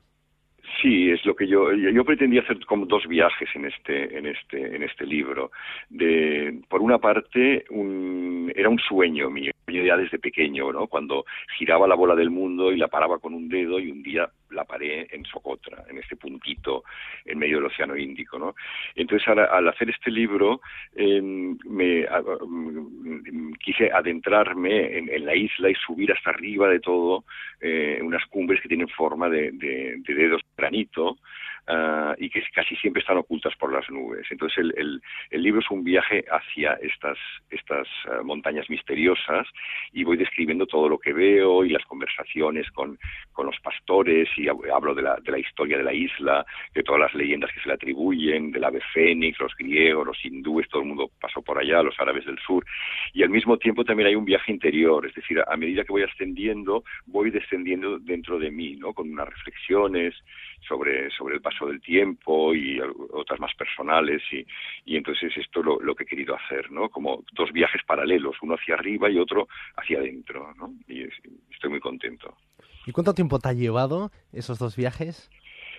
Sí, 0.81 1.11
es 1.11 1.25
lo 1.27 1.35
que 1.35 1.47
yo 1.47 1.73
yo 1.73 2.05
pretendía 2.05 2.41
hacer 2.41 2.65
como 2.65 2.87
dos 2.87 3.07
viajes 3.07 3.49
en 3.55 3.67
este 3.67 4.17
en 4.17 4.27
este 4.27 4.77
en 4.77 4.83
este 4.83 5.05
libro. 5.05 5.51
De 5.89 6.61
por 6.69 6.81
una 6.81 6.99
parte 6.99 7.65
un, 7.71 8.51
era 8.55 8.69
un 8.69 8.79
sueño 8.79 9.31
mío 9.31 9.53
ya 9.69 9.97
desde 9.97 10.19
pequeño, 10.19 10.73
¿no? 10.73 10.87
Cuando 10.87 11.25
giraba 11.59 11.87
la 11.87 11.95
bola 11.95 12.15
del 12.15 12.31
mundo 12.31 12.73
y 12.73 12.77
la 12.77 12.89
paraba 12.89 13.19
con 13.19 13.35
un 13.35 13.49
dedo 13.49 13.79
y 13.79 13.91
un 13.91 14.03
día 14.03 14.31
la 14.51 14.65
paré 14.65 15.09
en 15.11 15.25
Socotra, 15.25 15.85
en 15.89 15.99
este 15.99 16.17
puntito 16.17 16.85
en 17.25 17.39
medio 17.39 17.57
del 17.57 17.67
Océano 17.67 17.97
Índico, 17.97 18.39
¿no? 18.39 18.55
Entonces, 18.95 19.27
al, 19.29 19.69
hacer 19.69 19.91
este 19.91 20.11
libro, 20.11 20.61
em, 20.95 21.57
me 21.65 22.07
mm, 22.07 23.53
quise 23.55 23.91
adentrarme 23.93 24.99
en, 24.99 25.25
la 25.25 25.35
isla 25.35 25.69
y 25.71 25.75
subir 25.75 26.13
hasta 26.13 26.31
arriba 26.31 26.69
de 26.69 26.81
todo 26.81 27.25
eh, 27.61 28.01
unas 28.03 28.25
cumbres 28.27 28.61
que 28.61 28.69
tienen 28.69 28.89
forma 28.89 29.29
de, 29.29 29.51
de 29.53 30.15
dedos 30.15 30.41
de 30.43 30.49
granito, 30.57 31.19
uh, 31.71 32.15
y 32.19 32.29
que 32.31 32.43
casi 32.53 32.75
siempre 32.77 33.01
están 33.01 33.19
ocultas 33.19 33.55
por 33.57 33.73
las 33.73 33.89
nubes. 33.91 34.27
Entonces 34.31 34.59
el, 34.59 34.75
el, 34.77 35.01
el 35.31 35.43
libro 35.43 35.61
es 35.61 35.71
un 35.71 35.85
viaje 35.85 36.25
hacia 36.31 36.75
estas, 36.83 37.19
estas 37.51 37.87
uh, 38.07 38.25
montañas 38.25 38.69
misteriosas 38.69 39.47
y 39.93 40.05
voy 40.05 40.17
describiendo 40.17 40.67
todo 40.67 40.89
lo 40.89 40.99
que 40.99 41.13
veo 41.13 41.65
y 41.65 41.71
las 41.71 41.85
conversaciones 41.85 42.71
con, 42.73 42.99
con 43.33 43.47
los 43.47 43.59
pastores 43.61 44.29
y 44.37 44.49
hablo 44.49 44.95
de 44.95 45.03
la, 45.03 45.17
de 45.17 45.33
la 45.33 45.39
historia 45.39 45.77
de 45.79 45.85
la 45.85 45.95
isla, 45.95 46.45
de 46.75 46.83
todas 46.83 47.01
las 47.01 47.15
leyendas 47.15 47.51
que 47.53 47.61
se 47.61 47.69
le 47.69 47.75
atribuyen, 47.75 48.51
del 48.51 48.65
ave 48.65 48.81
fénix, 48.93 49.39
los 49.39 49.55
griegos, 49.57 50.07
los 50.07 50.25
hindúes, 50.25 50.69
todo 50.69 50.83
el 50.83 50.89
mundo 50.89 51.11
pasó 51.21 51.43
por 51.43 51.59
allá, 51.59 51.83
los 51.83 51.99
árabes 51.99 52.25
del 52.27 52.39
sur. 52.39 52.65
Y 53.13 53.23
al 53.23 53.31
mismo 53.31 53.57
tiempo 53.59 53.85
también 53.85 54.09
hay 54.09 54.15
un 54.15 54.25
viaje 54.25 54.53
interior, 54.53 55.07
es 55.07 55.15
decir, 55.15 55.43
a 55.47 55.57
medida 55.57 55.85
que 55.85 55.93
voy 55.93 56.03
ascendiendo, 56.03 56.85
voy 57.07 57.31
descendiendo 57.31 57.99
dentro 57.99 58.39
de 58.39 58.51
mí, 58.51 58.77
¿no? 58.77 58.93
Con 58.93 59.11
unas 59.11 59.29
reflexiones 59.29 60.15
sobre, 60.67 61.11
sobre 61.11 61.35
el 61.35 61.41
del 61.67 61.81
tiempo 61.81 62.55
y 62.55 62.81
otras 63.13 63.41
más 63.41 63.55
personales 63.55 64.23
y, 64.33 64.45
y 64.85 64.97
entonces 64.97 65.33
esto 65.37 65.63
lo, 65.63 65.81
lo 65.81 65.95
que 65.95 66.05
he 66.05 66.07
querido 66.07 66.37
hacer, 66.37 66.71
¿no? 66.71 66.89
Como 66.89 67.25
dos 67.33 67.53
viajes 67.53 67.83
paralelos, 67.87 68.37
uno 68.43 68.55
hacia 68.55 68.75
arriba 68.75 69.11
y 69.11 69.19
otro 69.19 69.49
hacia 69.77 69.99
adentro, 69.99 70.53
¿no? 70.57 70.73
Y 70.89 71.03
estoy 71.53 71.71
muy 71.71 71.81
contento. 71.81 72.37
¿Y 72.87 72.93
cuánto 72.93 73.15
tiempo 73.15 73.39
te 73.39 73.49
ha 73.49 73.53
llevado 73.53 74.11
esos 74.33 74.59
dos 74.59 74.77
viajes? 74.77 75.31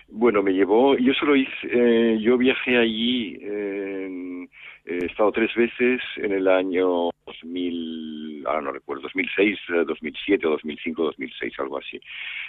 Bueno, 0.08 0.42
me 0.42 0.52
llevó, 0.52 0.96
yo 0.98 1.14
solo 1.14 1.36
hice, 1.36 1.50
eh, 1.64 2.18
yo 2.20 2.36
viajé 2.36 2.76
allí, 2.76 3.38
eh, 3.40 4.46
he 4.84 5.06
estado 5.06 5.32
tres 5.32 5.54
veces 5.54 6.00
en 6.16 6.32
el 6.32 6.48
año 6.48 7.10
2000, 7.24 8.44
ahora 8.46 8.60
no 8.60 8.72
recuerdo, 8.72 9.02
2006, 9.04 9.58
2007 9.86 10.46
o 10.46 10.50
2005, 10.50 11.02
2006, 11.04 11.54
algo 11.60 11.78
así, 11.78 12.00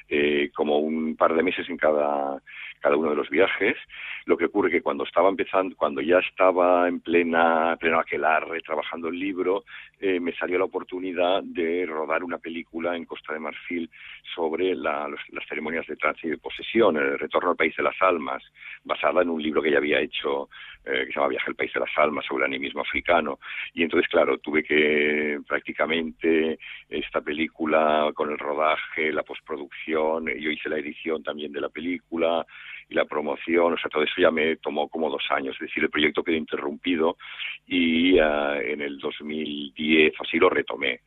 eh, 0.10 0.50
como 0.54 0.80
un 0.80 1.16
par 1.16 1.36
de 1.36 1.44
meses 1.44 1.70
en 1.70 1.78
cada, 1.78 2.42
cada 2.84 2.98
uno 2.98 3.12
de 3.12 3.16
los 3.16 3.30
viajes. 3.30 3.78
Lo 4.26 4.36
que 4.36 4.46
ocurre 4.46 4.70
que 4.70 4.82
cuando 4.82 5.06
estaba 5.06 5.30
empezando, 5.30 5.76
cuando 5.78 6.02
ya 6.02 6.20
estaba 6.20 6.88
en 6.90 7.00
plena, 7.00 7.78
pleno 7.80 8.00
aquelarre 8.00 8.62
trabajando 8.62 9.08
el 9.08 9.18
libro, 9.18 9.64
eh, 10.00 10.20
me 10.20 10.34
salió 10.36 10.60
la 10.60 10.66
oportunidad 10.66 11.42
de 11.44 11.86
rodar 11.86 12.24
una 12.24 12.40
película 12.40 12.96
en 12.96 13.06
Costa 13.06 13.34
de 13.34 13.40
Marfil 13.40 13.90
sobre 14.36 14.76
la, 14.76 15.08
las 15.08 15.48
ceremonias 15.48 15.88
de 15.88 15.96
trance 15.96 16.28
y 16.28 16.32
de 16.32 16.38
posesión, 16.38 16.98
el 16.98 17.18
retorno 17.18 17.52
al 17.52 17.56
país 17.56 17.74
de 17.78 17.84
las 17.84 17.96
almas, 18.02 18.44
basada 18.84 19.22
en 19.22 19.30
un 19.30 19.42
libro 19.42 19.62
que 19.62 19.72
ya 19.72 19.78
había 19.78 20.02
hecho 20.02 20.50
eh, 20.86 21.06
que 21.06 21.14
se 21.14 21.14
llama 21.14 21.30
Viaje 21.30 21.46
al 21.48 21.56
país 21.56 21.72
de 21.74 21.80
las 21.80 21.98
almas 21.98 22.26
sobre 22.26 22.44
el 22.44 22.52
animismo 22.52 22.82
africano. 22.82 23.40
Y 23.74 23.84
entonces, 23.84 24.10
claro, 24.10 24.38
tuve 24.40 24.62
que 24.64 25.40
prácticamente 25.48 26.60
esta 26.94 27.22
película 27.22 28.12
con 28.14 28.32
el 28.32 28.38
rodaje, 28.38 29.12
la 29.12 29.24
postproducción, 29.24 30.28
yo 30.28 30.52
hice 30.52 30.70
la 30.70 30.78
edición 30.78 31.24
también 31.24 31.52
de 31.52 31.62
la 31.62 31.70
película, 31.70 32.46
y 32.90 32.96
la 32.96 33.06
promoción, 33.06 33.74
o 33.74 33.78
sea, 33.78 33.90
todo 33.90 34.04
eso 34.04 34.16
ya 34.18 34.32
me 34.32 34.58
tomó 34.58 34.88
como 34.90 35.10
dos 35.10 35.24
años, 35.30 35.56
es 35.56 35.68
decir, 35.68 35.84
el 35.84 35.90
proyecto 35.90 36.24
quedó 36.24 36.36
interrumpido 36.36 37.18
y 37.66 38.20
uh, 38.20 38.56
en 38.56 38.82
el 38.82 38.98
2010 39.00 40.14
así 40.20 40.38
lo 40.38 40.50
retomé. 40.50 41.02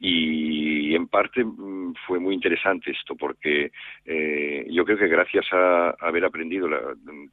Y 0.00 0.94
en 0.94 1.08
parte 1.08 1.44
mm, 1.44 1.94
fue 2.06 2.20
muy 2.20 2.34
interesante 2.34 2.92
esto 2.92 3.16
porque 3.16 3.72
eh, 4.04 4.66
yo 4.70 4.84
creo 4.84 4.98
que 4.98 5.08
gracias 5.08 5.46
a, 5.52 5.90
haber 6.00 6.24
aprendido 6.24 6.68
la, 6.68 6.80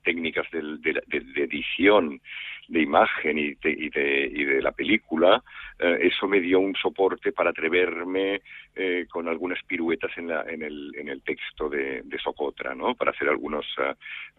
técnicas 0.04 0.50
de, 0.52 0.62
de, 0.80 1.02
de, 1.08 1.44
edición 1.44 2.20
de 2.68 2.82
imagen 2.82 3.38
y 3.38 3.54
de, 3.56 3.70
y 3.70 3.90
de, 3.90 4.32
y 4.34 4.44
de 4.44 4.62
la 4.62 4.72
película, 4.72 5.44
eh, 5.78 6.00
eso 6.02 6.28
me 6.28 6.42
dio 6.42 6.60
un 6.60 6.76
soporte 6.76 7.32
para 7.32 7.52
atreverme 7.52 8.42
eh, 8.76 9.06
con 9.10 9.28
algunas 9.30 9.64
piruetas 9.64 10.12
en, 10.18 10.28
la, 10.28 10.44
en, 10.44 10.62
el, 10.62 10.92
en 10.98 11.08
el 11.08 11.22
texto 11.22 11.70
de, 11.70 12.02
de 12.04 12.20
Socotra, 12.20 12.76
¿no? 12.76 12.94
Para 12.94 13.12
hacer 13.12 13.30
algunos, 13.30 13.66
uh, 13.78 13.94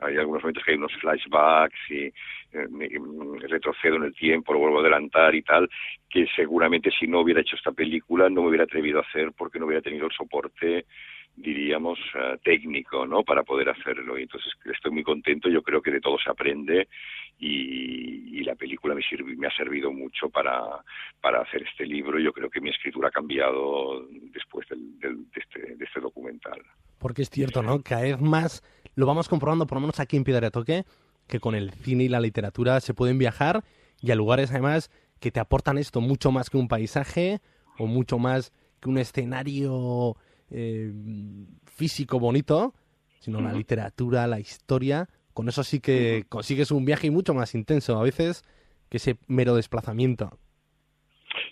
hay 0.05 0.19
algunos 0.19 0.43
momentos 0.43 0.63
que 0.63 0.73
hay 0.73 0.77
unos 0.77 0.93
flashbacks 1.01 1.91
y 1.91 2.05
eh, 2.05 2.13
me, 2.69 2.89
retrocedo 3.49 3.97
en 3.97 4.05
el 4.05 4.15
tiempo, 4.15 4.53
lo 4.53 4.59
vuelvo 4.59 4.79
a 4.79 4.81
adelantar 4.83 5.35
y 5.35 5.43
tal, 5.43 5.69
que 6.11 6.27
seguramente 6.37 6.91
si 6.91 7.07
no 7.07 7.21
hubiera 7.21 7.41
hecho 7.41 7.57
esta 7.57 7.73
película 7.73 8.29
no 8.29 8.43
me 8.43 8.49
hubiera 8.49 8.65
atrevido 8.65 8.99
a 8.99 9.03
hacer 9.09 9.33
porque 9.33 9.59
no 9.59 9.67
hubiera 9.67 9.83
tenido 9.83 10.07
el 10.07 10.13
soporte 10.13 10.85
diríamos, 11.37 11.99
uh, 12.15 12.39
técnico, 12.43 13.07
¿no? 13.07 13.23
Para 13.23 13.43
poder 13.43 13.69
hacerlo. 13.69 14.19
Y 14.19 14.23
entonces 14.23 14.53
estoy 14.65 14.91
muy 14.91 15.03
contento, 15.03 15.49
yo 15.49 15.63
creo 15.63 15.83
que 15.83 15.91
de 15.91 16.01
todo 16.01 16.19
se 16.19 16.31
aprende 16.31 16.89
y, 17.39 18.43
la 18.47 18.55
película 18.55 18.95
me, 18.95 19.03
sirve, 19.03 19.35
me 19.35 19.49
ha 19.49 19.57
servido 19.57 19.93
mucho 19.93 20.29
para, 20.31 20.63
para 21.21 21.41
hacer 21.43 21.65
este 21.69 21.85
libro. 21.85 22.21
Yo 22.21 22.33
creo 22.33 22.49
que 22.49 22.61
mi 22.61 22.71
escritura 22.71 23.09
ha 23.09 23.11
cambiado 23.11 24.07
después 24.33 24.69
del, 24.69 24.97
del, 25.01 25.17
de, 25.33 25.41
este, 25.41 25.75
de 25.75 25.85
este 25.85 26.01
documental. 26.01 26.63
Porque 27.01 27.23
es 27.23 27.31
cierto, 27.31 27.61
¿no? 27.65 27.83
Cada 27.83 28.03
vez 28.03 28.21
más 28.21 28.63
lo 28.95 29.05
vamos 29.05 29.29
comprobando, 29.29 29.67
por 29.67 29.79
lo 29.79 29.81
menos 29.81 29.99
aquí 29.99 30.17
en 30.17 30.23
Piedra 30.23 30.47
de 30.47 30.51
Toque, 30.53 30.85
que 31.27 31.41
con 31.41 31.57
el 31.57 31.73
cine 31.73 32.05
y 32.05 32.09
la 32.09 32.21
literatura 32.21 32.81
se 32.81 32.95
pueden 32.95 33.19
viajar 33.19 33.65
y 34.01 34.13
a 34.13 34.15
lugares 34.15 34.53
además 34.53 34.91
que 35.21 35.31
te 35.31 35.41
aportan 35.41 35.79
esto 35.79 36.01
mucho 36.01 36.31
más 36.31 36.51
que 36.51 36.57
un 36.57 36.69
paisaje 36.69 37.41
o 37.79 37.87
mucho 37.87 38.19
más 38.19 38.53
que 38.81 38.89
un 38.89 38.99
escenario 38.99 40.17
eh, 40.51 40.93
físico 41.65 42.19
bonito, 42.19 42.75
sino 43.21 43.41
la 43.41 43.53
literatura, 43.53 44.27
la 44.27 44.41
historia. 44.41 45.09
Con 45.33 45.49
eso 45.49 45.65
sí 45.65 45.81
que 45.81 46.25
consigues 46.29 46.71
un 46.71 46.85
viaje 46.85 47.11
mucho 47.11 47.35
más 47.35 47.55
intenso 47.55 47.99
a 47.99 48.03
veces 48.03 48.45
que 48.89 48.99
ese 48.99 49.19
mero 49.27 49.55
desplazamiento. 49.55 50.39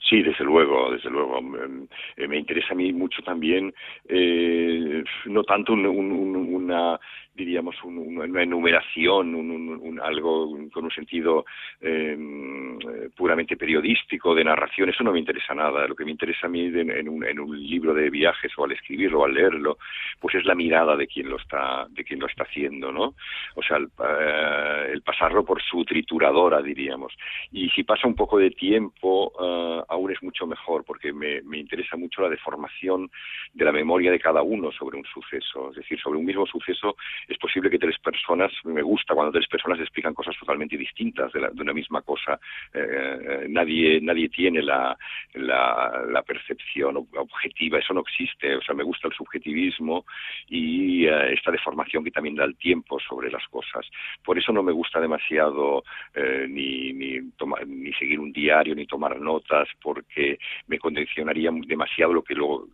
Sí, 0.08 0.22
desde 0.22 0.44
luego, 0.44 0.90
desde 0.90 1.08
luego. 1.08 1.40
Me, 1.40 1.88
me 2.28 2.38
interesa 2.38 2.72
a 2.72 2.76
mí 2.76 2.92
mucho 2.92 3.22
también, 3.22 3.72
eh, 4.06 5.02
no 5.26 5.44
tanto 5.44 5.72
un, 5.72 5.86
un, 5.86 6.36
una 6.36 7.00
diríamos, 7.34 7.74
una 7.82 8.42
enumeración, 8.42 9.34
un, 9.34 10.00
algo 10.00 10.56
con 10.72 10.84
un 10.84 10.90
sentido 10.90 11.44
em, 11.80 12.78
puramente 13.16 13.56
periodístico, 13.56 14.34
de 14.34 14.44
narración, 14.44 14.88
eso 14.88 15.02
no 15.02 15.12
me 15.12 15.18
interesa 15.18 15.54
nada. 15.54 15.86
Lo 15.88 15.96
que 15.96 16.04
me 16.04 16.12
interesa 16.12 16.46
a 16.46 16.50
mí 16.50 16.66
en, 16.66 17.08
un, 17.08 17.24
en, 17.24 17.40
un, 17.40 17.54
libro 17.64 17.92
de 17.92 18.08
viajes 18.10 18.52
o 18.56 18.64
al 18.64 18.72
escribirlo 18.72 19.20
o 19.20 19.24
al 19.24 19.34
leerlo, 19.34 19.78
pues 20.20 20.36
es 20.36 20.44
la 20.44 20.54
mirada 20.54 20.96
de 20.96 21.06
quien 21.06 21.28
lo 21.28 21.36
está, 21.36 21.86
de 21.90 22.04
quien 22.04 22.20
lo 22.20 22.26
está 22.26 22.44
haciendo, 22.44 22.92
¿no? 22.92 23.14
O 23.56 23.62
sea, 23.62 23.78
el, 23.78 23.88
eh, 23.98 25.00
pasarlo 25.04 25.44
por 25.44 25.60
su 25.62 25.84
trituradora, 25.84 26.62
diríamos. 26.62 27.12
Y 27.50 27.68
si 27.70 27.82
pasa 27.82 28.06
un 28.06 28.14
poco 28.14 28.38
de 28.38 28.50
tiempo, 28.50 29.32
eh, 29.40 29.82
aún 29.94 30.12
es 30.12 30.22
mucho 30.22 30.46
mejor, 30.46 30.84
porque 30.84 31.12
me, 31.12 31.42
me 31.42 31.58
interesa 31.58 31.96
mucho 31.96 32.22
la 32.22 32.28
deformación 32.28 33.10
de 33.52 33.64
la 33.64 33.72
memoria 33.72 34.10
de 34.10 34.20
cada 34.20 34.42
uno 34.42 34.70
sobre 34.72 34.98
un 34.98 35.04
suceso. 35.04 35.70
Es 35.70 35.76
decir, 35.76 35.98
sobre 36.00 36.18
un 36.18 36.24
mismo 36.24 36.46
suceso 36.46 36.96
es 37.28 37.38
posible 37.38 37.70
que 37.70 37.78
tres 37.78 37.98
personas, 37.98 38.52
me 38.64 38.82
gusta 38.82 39.14
cuando 39.14 39.32
tres 39.32 39.48
personas 39.48 39.80
explican 39.80 40.14
cosas 40.14 40.36
totalmente 40.38 40.76
distintas 40.76 41.32
de, 41.32 41.40
una 41.60 41.72
misma 41.72 42.02
cosa. 42.02 42.38
Eh, 42.72 43.46
nadie, 43.48 44.00
nadie 44.00 44.28
tiene 44.28 44.62
la, 44.62 44.96
la, 45.34 46.22
percepción 46.26 46.96
objetiva, 46.96 47.78
eso 47.78 47.92
no 47.94 48.00
existe. 48.00 48.56
O 48.56 48.62
sea, 48.62 48.74
me 48.74 48.82
gusta 48.82 49.08
el 49.08 49.14
subjetivismo 49.14 50.04
y 50.48 51.06
eh, 51.06 51.34
esta 51.34 51.50
deformación 51.50 52.02
que 52.02 52.10
también 52.10 52.34
da 52.34 52.44
el 52.44 52.56
tiempo 52.56 52.98
sobre 53.00 53.30
las 53.30 53.46
cosas. 53.48 53.86
Por 54.24 54.38
eso 54.38 54.52
no 54.52 54.62
me 54.62 54.72
gusta 54.72 55.00
demasiado 55.00 55.84
eh, 56.14 56.46
ni, 56.48 56.92
ni, 56.92 57.20
ni 57.66 57.92
seguir 57.94 58.20
un 58.20 58.32
diario 58.32 58.74
ni 58.74 58.86
tomar 58.86 59.20
notas 59.20 59.68
porque 59.84 60.38
me 60.66 60.78
condicionaría 60.78 61.50
demasiado 61.66 62.14
lo 62.14 62.22
que, 62.22 62.34
lo, 62.34 62.66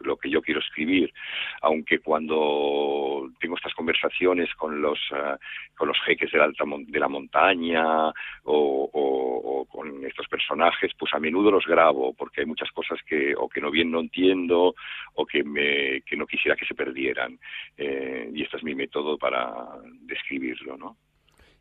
lo 0.00 0.16
que 0.16 0.28
yo 0.28 0.42
quiero 0.42 0.58
escribir. 0.58 1.12
Aunque 1.62 2.00
cuando 2.00 3.30
tengo 3.38 3.54
estas 3.54 3.72
conversaciones 3.74 4.52
con 4.56 4.82
los 4.82 4.98
eh, 5.12 5.36
con 5.76 5.86
los 5.88 5.98
jeques 6.04 6.32
de 6.32 6.38
la, 6.38 6.44
alta, 6.44 6.64
de 6.66 6.98
la 6.98 7.08
montaña 7.08 8.12
o, 8.44 9.66
con 9.70 10.04
estos 10.04 10.26
personajes, 10.28 10.92
pues 10.98 11.12
a 11.14 11.20
menudo 11.20 11.50
los 11.50 11.66
grabo 11.66 12.14
porque 12.14 12.40
hay 12.40 12.46
muchas 12.46 12.70
cosas 12.72 12.98
que 13.06 13.34
o 13.36 13.48
que 13.48 13.60
no 13.60 13.70
bien 13.70 13.90
no 13.90 14.00
entiendo 14.00 14.74
o 15.14 15.26
que 15.26 15.44
me 15.44 16.02
que 16.02 16.16
no 16.16 16.26
quisiera 16.26 16.56
que 16.56 16.66
se 16.66 16.74
perdieran 16.74 17.38
eh, 17.76 18.30
y 18.34 18.42
este 18.42 18.56
es 18.56 18.64
mi 18.64 18.74
método 18.74 19.16
para 19.18 19.46
describirlo, 20.02 20.76
¿no? 20.76 20.96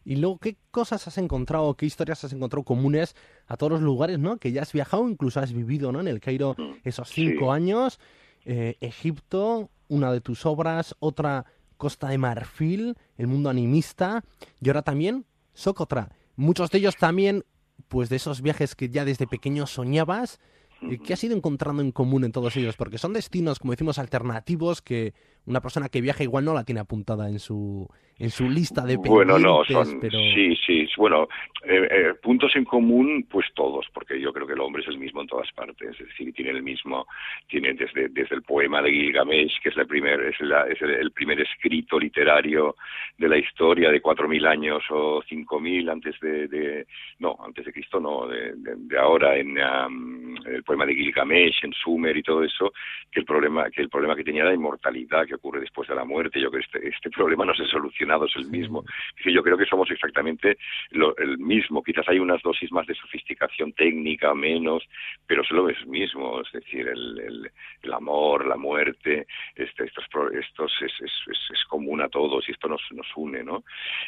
Y 0.05 0.17
luego, 0.17 0.37
¿qué 0.37 0.55
cosas 0.69 1.07
has 1.07 1.17
encontrado, 1.17 1.73
qué 1.73 1.87
historias 1.87 2.23
has 2.23 2.31
encontrado 2.31 2.63
comunes 2.63 3.15
a 3.47 3.57
todos 3.57 3.73
los 3.73 3.81
lugares, 3.81 4.19
¿no? 4.19 4.37
Que 4.37 4.51
ya 4.51 4.61
has 4.61 4.71
viajado, 4.71 5.09
incluso 5.09 5.39
has 5.39 5.51
vivido, 5.51 5.91
¿no? 5.91 5.99
En 5.99 6.07
el 6.07 6.19
Cairo 6.19 6.55
mm, 6.57 6.73
esos 6.83 7.09
cinco 7.09 7.51
años, 7.51 7.99
eh, 8.45 8.77
Egipto, 8.81 9.71
una 9.87 10.13
de 10.13 10.21
tus 10.21 10.45
obras, 10.45 10.95
otra 10.99 11.45
Costa 11.77 12.09
de 12.09 12.19
Marfil, 12.19 12.95
el 13.17 13.27
mundo 13.27 13.49
animista 13.49 14.23
y 14.61 14.69
ahora 14.69 14.83
también 14.83 15.25
Socotra. 15.53 16.09
Muchos 16.35 16.69
de 16.69 16.77
ellos 16.77 16.97
también, 16.97 17.43
pues 17.87 18.09
de 18.09 18.17
esos 18.17 18.41
viajes 18.41 18.75
que 18.75 18.89
ya 18.89 19.05
desde 19.05 19.25
pequeño 19.25 19.65
soñabas, 19.67 20.39
eh, 20.81 20.99
¿qué 21.03 21.13
has 21.13 21.23
ido 21.23 21.35
encontrando 21.35 21.81
en 21.81 21.91
común 21.91 22.23
en 22.23 22.31
todos 22.31 22.55
ellos? 22.57 22.75
Porque 22.75 22.97
son 22.97 23.13
destinos, 23.13 23.59
como 23.59 23.71
decimos, 23.71 23.97
alternativos 23.97 24.81
que 24.81 25.13
una 25.45 25.61
persona 25.61 25.89
que 25.89 26.01
viaja 26.01 26.23
igual 26.23 26.45
no 26.45 26.53
la 26.53 26.63
tiene 26.63 26.81
apuntada 26.81 27.29
en 27.29 27.39
su 27.39 27.87
en 28.17 28.29
su 28.29 28.49
lista 28.49 28.85
de. 28.85 28.97
Bueno, 28.97 29.37
no, 29.37 29.63
son, 29.65 29.99
sí, 30.09 30.55
sí, 30.65 30.87
bueno, 30.97 31.27
eh, 31.63 31.87
eh, 31.91 32.13
puntos 32.21 32.55
en 32.55 32.63
común, 32.63 33.27
pues 33.29 33.47
todos, 33.53 33.87
porque 33.93 34.19
yo 34.19 34.31
creo 34.31 34.47
que 34.47 34.53
el 34.53 34.61
hombre 34.61 34.83
es 34.83 34.87
el 34.87 34.97
mismo 34.97 35.21
en 35.21 35.27
todas 35.27 35.51
partes, 35.51 35.99
es 35.99 36.07
decir, 36.07 36.33
tiene 36.33 36.51
el 36.51 36.63
mismo, 36.63 37.05
tiene 37.47 37.73
desde, 37.73 38.07
desde 38.09 38.35
el 38.35 38.43
poema 38.43 38.81
de 38.81 38.91
Gilgamesh, 38.91 39.59
que 39.61 39.69
es, 39.69 39.75
la 39.75 39.85
primer, 39.85 40.21
es, 40.21 40.39
la, 40.39 40.67
es 40.67 40.81
el, 40.81 41.11
primer 41.11 41.41
escrito 41.41 41.99
literario 41.99 42.75
de 43.17 43.27
la 43.27 43.37
historia 43.37 43.91
de 43.91 44.01
cuatro 44.01 44.27
mil 44.27 44.45
años 44.45 44.83
o 44.91 45.21
cinco 45.27 45.59
mil 45.59 45.89
antes 45.89 46.17
de, 46.21 46.47
de, 46.47 46.87
no, 47.19 47.35
antes 47.43 47.65
de 47.65 47.73
Cristo, 47.73 47.99
no, 47.99 48.27
de, 48.27 48.53
de, 48.55 48.97
ahora, 48.97 49.35
en 49.37 49.57
el 49.57 50.63
poema 50.63 50.85
de 50.85 50.95
Gilgamesh, 50.95 51.65
en 51.65 51.73
Sumer 51.73 52.15
y 52.15 52.23
todo 52.23 52.43
eso, 52.43 52.71
que 53.11 53.19
el 53.19 53.25
problema, 53.25 53.69
que 53.69 53.81
el 53.81 53.89
problema 53.89 54.15
que 54.15 54.23
tenía 54.23 54.45
la 54.45 54.53
inmortalidad, 54.53 55.25
que 55.25 55.34
ocurre 55.35 55.59
después 55.59 55.87
de 55.87 55.95
la 55.95 56.05
muerte, 56.05 56.39
yo 56.39 56.49
creo 56.49 56.61
que 56.61 56.77
este, 56.77 56.89
este 56.89 57.09
problema 57.09 57.45
no 57.45 57.53
se 57.53 57.65
soluciona 57.65 58.15
es 58.25 58.35
el 58.35 58.47
mismo. 58.47 58.83
Yo 59.25 59.43
creo 59.43 59.57
que 59.57 59.65
somos 59.65 59.89
exactamente 59.91 60.57
lo, 60.91 61.15
el 61.17 61.37
mismo. 61.37 61.83
Quizás 61.83 62.07
hay 62.07 62.19
unas 62.19 62.41
dosis 62.41 62.71
más 62.71 62.87
de 62.87 62.95
sofisticación 62.95 63.73
técnica, 63.73 64.33
menos, 64.33 64.83
pero 65.27 65.41
es 65.41 65.51
lo 65.51 65.67
mismo. 65.87 66.41
Es 66.41 66.51
decir, 66.51 66.87
el, 66.87 67.49
el, 67.83 67.93
amor, 67.93 68.45
la 68.45 68.57
muerte, 68.57 69.27
este, 69.55 69.85
estos, 69.85 70.05
estos 70.33 70.71
es, 70.81 70.91
es, 71.01 71.11
es, 71.27 71.65
común 71.65 72.01
a 72.01 72.09
todos 72.09 72.47
y 72.47 72.51
esto 72.51 72.67
nos, 72.67 72.81
nos 72.91 73.07
une, 73.15 73.43
¿no? 73.43 73.63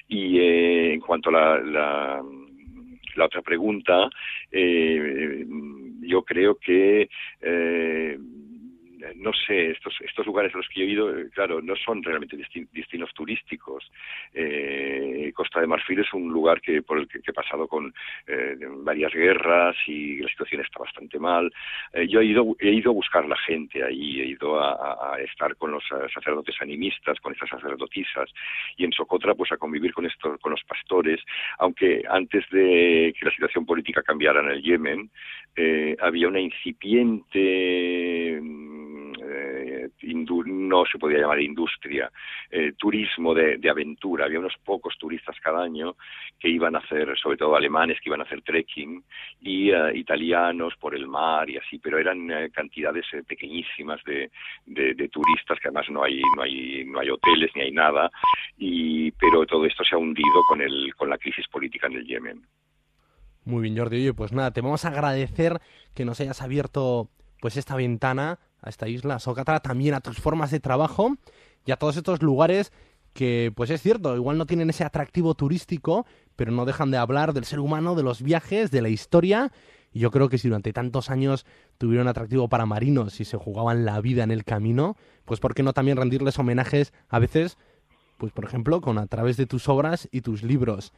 Y 0.07 0.39
eh, 0.39 0.93
en 0.93 0.99
cuanto 0.99 1.29
a 1.29 1.33
la, 1.33 1.59
la 1.59 2.23
la 3.17 3.25
otra 3.25 3.41
pregunta, 3.41 4.09
eh, 4.51 5.45
yo 6.01 6.21
creo 6.23 6.55
que 6.55 7.09
eh, 7.41 8.06
no 9.19 9.31
sé, 9.33 9.71
estos, 9.71 9.95
estos 10.01 10.25
lugares 10.25 10.53
a 10.53 10.57
los 10.57 10.67
que 10.69 10.81
he 10.81 10.85
ido, 10.85 11.17
eh, 11.17 11.29
claro, 11.33 11.61
no 11.61 11.75
son 11.75 12.03
realmente 12.03 12.37
destinos 12.71 13.13
turísticos. 13.13 13.89
Eh, 14.33 15.31
Costa 15.33 15.59
de 15.59 15.67
Marfil 15.67 15.99
es 15.99 16.13
un 16.13 16.31
lugar 16.31 16.61
que 16.61 16.81
por 16.81 16.99
el 16.99 17.07
que, 17.07 17.19
he 17.25 17.33
pasado 17.33 17.67
con 17.67 17.93
eh, 18.27 18.55
varias 18.79 19.13
guerras 19.13 19.75
y 19.87 20.19
la 20.19 20.29
situación 20.29 20.61
está 20.61 20.79
bastante 20.79 21.19
mal. 21.19 21.51
yo 22.07 22.21
he 22.21 22.25
ido, 22.25 22.55
he 22.59 22.71
ido 22.71 22.91
a 22.91 22.93
buscar 22.93 23.27
la 23.27 23.37
gente 23.37 23.83
ahí, 23.83 24.21
he 24.21 24.25
ido 24.25 24.59
a, 24.59 25.17
estar 25.19 25.55
con 25.55 25.71
los 25.71 25.83
sacerdotes 26.13 26.55
animistas, 26.61 27.19
con 27.19 27.33
estas 27.33 27.49
sacerdotisas, 27.49 28.31
y 28.77 28.85
en 28.85 28.91
Socotra 28.91 29.35
pues 29.35 29.51
a 29.51 29.57
convivir 29.57 29.93
con, 29.93 30.07
con 30.39 30.51
los 30.51 30.63
pastores, 30.63 31.19
aunque 31.57 32.03
antes 32.07 32.47
de 32.49 33.13
que 33.17 33.25
la 33.25 33.31
situación 33.31 33.65
política 33.65 34.03
cambiara 34.03 34.41
en 34.41 34.49
el 34.49 34.61
Yemen, 34.61 35.09
había 35.99 36.27
una 36.27 36.39
incipiente 36.39 38.39
eh, 40.01 40.25
no 40.45 40.85
se 40.85 40.97
podía 40.97 41.19
llamar 41.19 41.39
industria, 41.39 42.11
eh, 42.49 42.73
turismo 42.77 43.33
de, 43.33 43.59
aventura. 43.69 44.25
Había 44.25 44.39
unos 44.39 44.55
pocos 44.63 44.97
turistas 44.97 45.35
cada 45.41 45.63
año 45.63 45.95
que 46.39 46.49
iban 46.49 46.75
a 46.75 46.79
hacer, 46.79 47.17
sobre 47.17 47.37
todo 47.37 47.55
alemanes, 47.55 47.99
que 47.99 48.09
iban 48.09 48.21
a 48.21 48.23
hacer 48.23 48.41
trekking, 48.41 49.03
y 49.41 49.71
eh, 49.71 49.91
italianos 49.95 50.73
por 50.79 50.95
el 50.95 51.07
mar 51.07 51.49
y 51.49 51.57
así, 51.57 51.79
pero 51.79 51.97
eran 51.97 52.27
cantidades 52.51 53.05
pequeñísimas 53.27 54.03
de, 54.03 54.31
de, 54.65 55.09
turistas, 55.09 55.59
que 55.59 55.67
además 55.67 55.89
no 55.89 56.03
hay, 56.03 56.21
no, 56.35 56.43
hay, 56.43 56.85
no 56.85 56.99
hay 56.99 57.09
hoteles 57.09 57.51
ni 57.55 57.61
hay 57.61 57.71
nada, 57.71 58.09
y, 58.57 59.11
pero 59.11 59.45
todo 59.45 59.65
esto 59.65 59.83
se 59.83 59.95
ha 59.95 59.97
hundido 59.97 60.43
con, 60.47 60.61
el, 60.61 60.93
con 60.95 61.09
la 61.09 61.17
crisis 61.17 61.47
política 61.47 61.87
en 61.87 61.93
el 61.93 62.05
Yemen. 62.05 62.41
Muy 63.45 63.61
bien, 63.61 63.77
Jordi. 63.77 63.97
Oye, 63.97 64.13
pues 64.13 64.33
nada, 64.33 64.51
te 64.51 64.59
vamos 64.59 64.83
a 64.83 64.89
agradecer 64.89 65.61
que 65.95 66.03
nos 66.03 66.19
hayas 66.19 66.41
abierto 66.41 67.09
pues 67.39 67.55
esta 67.55 67.75
ventana 67.75 68.39
a 68.61 68.69
esta 68.69 68.87
isla 68.87 69.19
Socatra, 69.19 69.59
también 69.59 69.93
a 69.93 70.01
tus 70.01 70.17
formas 70.19 70.51
de 70.51 70.59
trabajo 70.59 71.15
y 71.65 71.71
a 71.71 71.77
todos 71.77 71.97
estos 71.97 72.21
lugares 72.21 72.71
que, 73.17 73.51
pues 73.55 73.71
es 73.71 73.81
cierto, 73.81 74.15
igual 74.15 74.37
no 74.37 74.45
tienen 74.45 74.69
ese 74.69 74.83
atractivo 74.83 75.33
turístico, 75.33 76.05
pero 76.35 76.51
no 76.51 76.65
dejan 76.65 76.91
de 76.91 76.97
hablar 76.97 77.33
del 77.33 77.45
ser 77.45 77.59
humano, 77.59 77.95
de 77.95 78.03
los 78.03 78.21
viajes, 78.21 78.69
de 78.69 78.81
la 78.81 78.89
historia. 78.89 79.51
Y 79.91 79.99
yo 79.99 80.11
creo 80.11 80.29
que 80.29 80.37
si 80.37 80.49
durante 80.49 80.71
tantos 80.71 81.09
años 81.09 81.43
tuvieron 81.79 82.07
atractivo 82.07 82.47
para 82.47 82.67
marinos 82.67 83.19
y 83.19 83.25
se 83.25 83.35
jugaban 83.35 83.85
la 83.85 83.99
vida 84.01 84.23
en 84.23 84.29
el 84.29 84.43
camino, 84.43 84.97
pues 85.25 85.39
¿por 85.39 85.55
qué 85.55 85.63
no 85.63 85.73
también 85.73 85.97
rendirles 85.97 86.37
homenajes 86.37 86.93
a 87.09 87.17
veces, 87.17 87.57
pues 88.19 88.31
por 88.31 88.45
ejemplo, 88.45 88.81
con 88.81 88.99
a 88.99 89.07
través 89.07 89.35
de 89.35 89.47
tus 89.47 89.67
obras 89.67 90.07
y 90.11 90.21
tus 90.21 90.43
libros? 90.43 90.93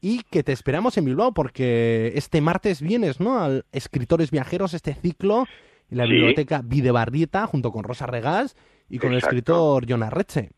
Y 0.00 0.24
que 0.24 0.42
te 0.42 0.50
esperamos 0.50 0.98
en 0.98 1.04
Bilbao 1.04 1.32
porque 1.32 2.12
este 2.16 2.40
martes 2.40 2.82
vienes, 2.82 3.20
¿no? 3.20 3.38
Al 3.38 3.64
Escritores 3.70 4.32
Viajeros, 4.32 4.74
este 4.74 4.92
ciclo 4.94 5.46
en 5.94 5.98
la 5.98 6.06
biblioteca 6.06 6.60
Videbarrieta 6.62 7.46
junto 7.46 7.70
con 7.70 7.84
Rosa 7.84 8.06
Regás 8.06 8.56
y 8.88 8.98
con 8.98 9.12
el 9.12 9.18
escritor 9.18 9.86
John 9.88 10.02
Arreche. 10.02 10.50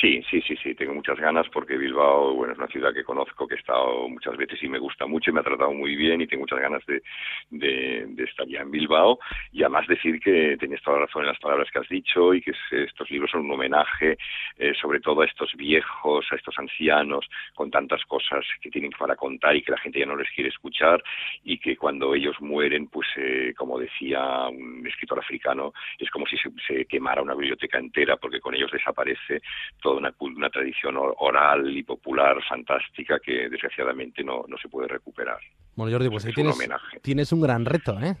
Sí, 0.00 0.22
sí, 0.30 0.40
sí, 0.40 0.56
sí, 0.56 0.74
tengo 0.74 0.94
muchas 0.94 1.18
ganas 1.18 1.46
porque 1.50 1.76
Bilbao, 1.76 2.34
bueno, 2.34 2.54
es 2.54 2.58
una 2.58 2.66
ciudad 2.68 2.94
que 2.94 3.04
conozco, 3.04 3.46
que 3.46 3.54
he 3.54 3.58
estado 3.58 4.08
muchas 4.08 4.36
veces 4.38 4.60
y 4.62 4.68
me 4.68 4.78
gusta 4.78 5.06
mucho 5.06 5.30
y 5.30 5.34
me 5.34 5.40
ha 5.40 5.44
tratado 5.44 5.72
muy 5.72 5.94
bien 5.96 6.20
y 6.20 6.26
tengo 6.26 6.42
muchas 6.42 6.60
ganas 6.60 6.84
de, 6.86 7.02
de, 7.50 8.24
estar 8.24 8.46
ya 8.48 8.60
en 8.60 8.70
Bilbao. 8.70 9.18
Y 9.52 9.62
además 9.62 9.86
decir 9.86 10.18
que 10.20 10.56
tenías 10.58 10.82
toda 10.82 10.98
la 10.98 11.06
razón 11.06 11.22
en 11.22 11.28
las 11.28 11.38
palabras 11.38 11.68
que 11.70 11.78
has 11.78 11.88
dicho 11.88 12.32
y 12.32 12.40
que 12.40 12.52
estos 12.70 13.10
libros 13.10 13.30
son 13.30 13.42
un 13.42 13.52
homenaje 13.52 14.16
eh, 14.56 14.72
sobre 14.80 15.00
todo 15.00 15.20
a 15.20 15.26
estos 15.26 15.52
viejos, 15.56 16.26
a 16.30 16.36
estos 16.36 16.58
ancianos 16.58 17.28
con 17.54 17.70
tantas 17.70 18.02
cosas 18.06 18.44
que 18.60 18.70
tienen 18.70 18.92
para 18.98 19.14
contar 19.14 19.54
y 19.56 19.62
que 19.62 19.72
la 19.72 19.78
gente 19.78 20.00
ya 20.00 20.06
no 20.06 20.16
les 20.16 20.30
quiere 20.30 20.48
escuchar 20.48 21.02
y 21.44 21.58
que 21.58 21.76
cuando 21.76 22.14
ellos 22.14 22.40
mueren, 22.40 22.88
pues 22.88 23.08
eh, 23.16 23.52
como 23.56 23.78
decía 23.78 24.48
un 24.48 24.86
escritor 24.86 25.18
africano, 25.18 25.72
es 25.98 26.10
como 26.10 26.26
si 26.26 26.36
se, 26.38 26.50
se 26.66 26.86
quemara 26.86 27.22
una 27.22 27.34
biblioteca 27.34 27.78
entera 27.78 28.16
porque 28.16 28.40
con 28.40 28.54
ellos 28.54 28.70
desaparece 28.72 29.42
toda 29.82 29.96
una, 29.98 30.14
una 30.20 30.48
tradición 30.48 30.96
oral 30.96 31.76
y 31.76 31.82
popular 31.82 32.38
fantástica 32.48 33.18
que 33.18 33.48
desgraciadamente 33.50 34.24
no, 34.24 34.44
no 34.48 34.56
se 34.56 34.68
puede 34.68 34.88
recuperar. 34.88 35.38
Bueno, 35.74 35.92
Jordi, 35.92 36.08
pues 36.08 36.24
ahí 36.24 36.32
tienes, 36.32 36.56
homenaje. 36.56 37.00
tienes 37.00 37.32
un 37.32 37.40
gran 37.40 37.64
reto, 37.64 37.98
¿eh? 38.00 38.16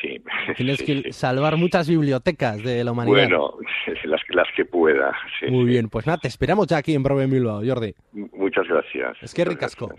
Sí. 0.00 0.20
Tienes 0.56 0.82
que 0.82 1.02
sí. 1.02 1.12
salvar 1.12 1.56
muchas 1.56 1.88
bibliotecas 1.88 2.62
de 2.62 2.82
la 2.82 2.92
humanidad. 2.92 3.28
Bueno, 3.28 3.54
las, 4.04 4.20
las 4.30 4.48
que 4.56 4.64
pueda. 4.64 5.12
sí, 5.38 5.46
Muy 5.50 5.64
bien, 5.64 5.88
pues 5.88 6.06
nada, 6.06 6.18
te 6.18 6.28
esperamos 6.28 6.66
ya 6.66 6.78
aquí 6.78 6.94
en 6.94 7.06
en 7.06 7.30
Bilbao, 7.30 7.62
Jordi. 7.64 7.94
Muchas 8.12 8.66
gracias. 8.66 9.16
Es 9.22 9.34
que 9.34 9.44
ricasco. 9.44 9.94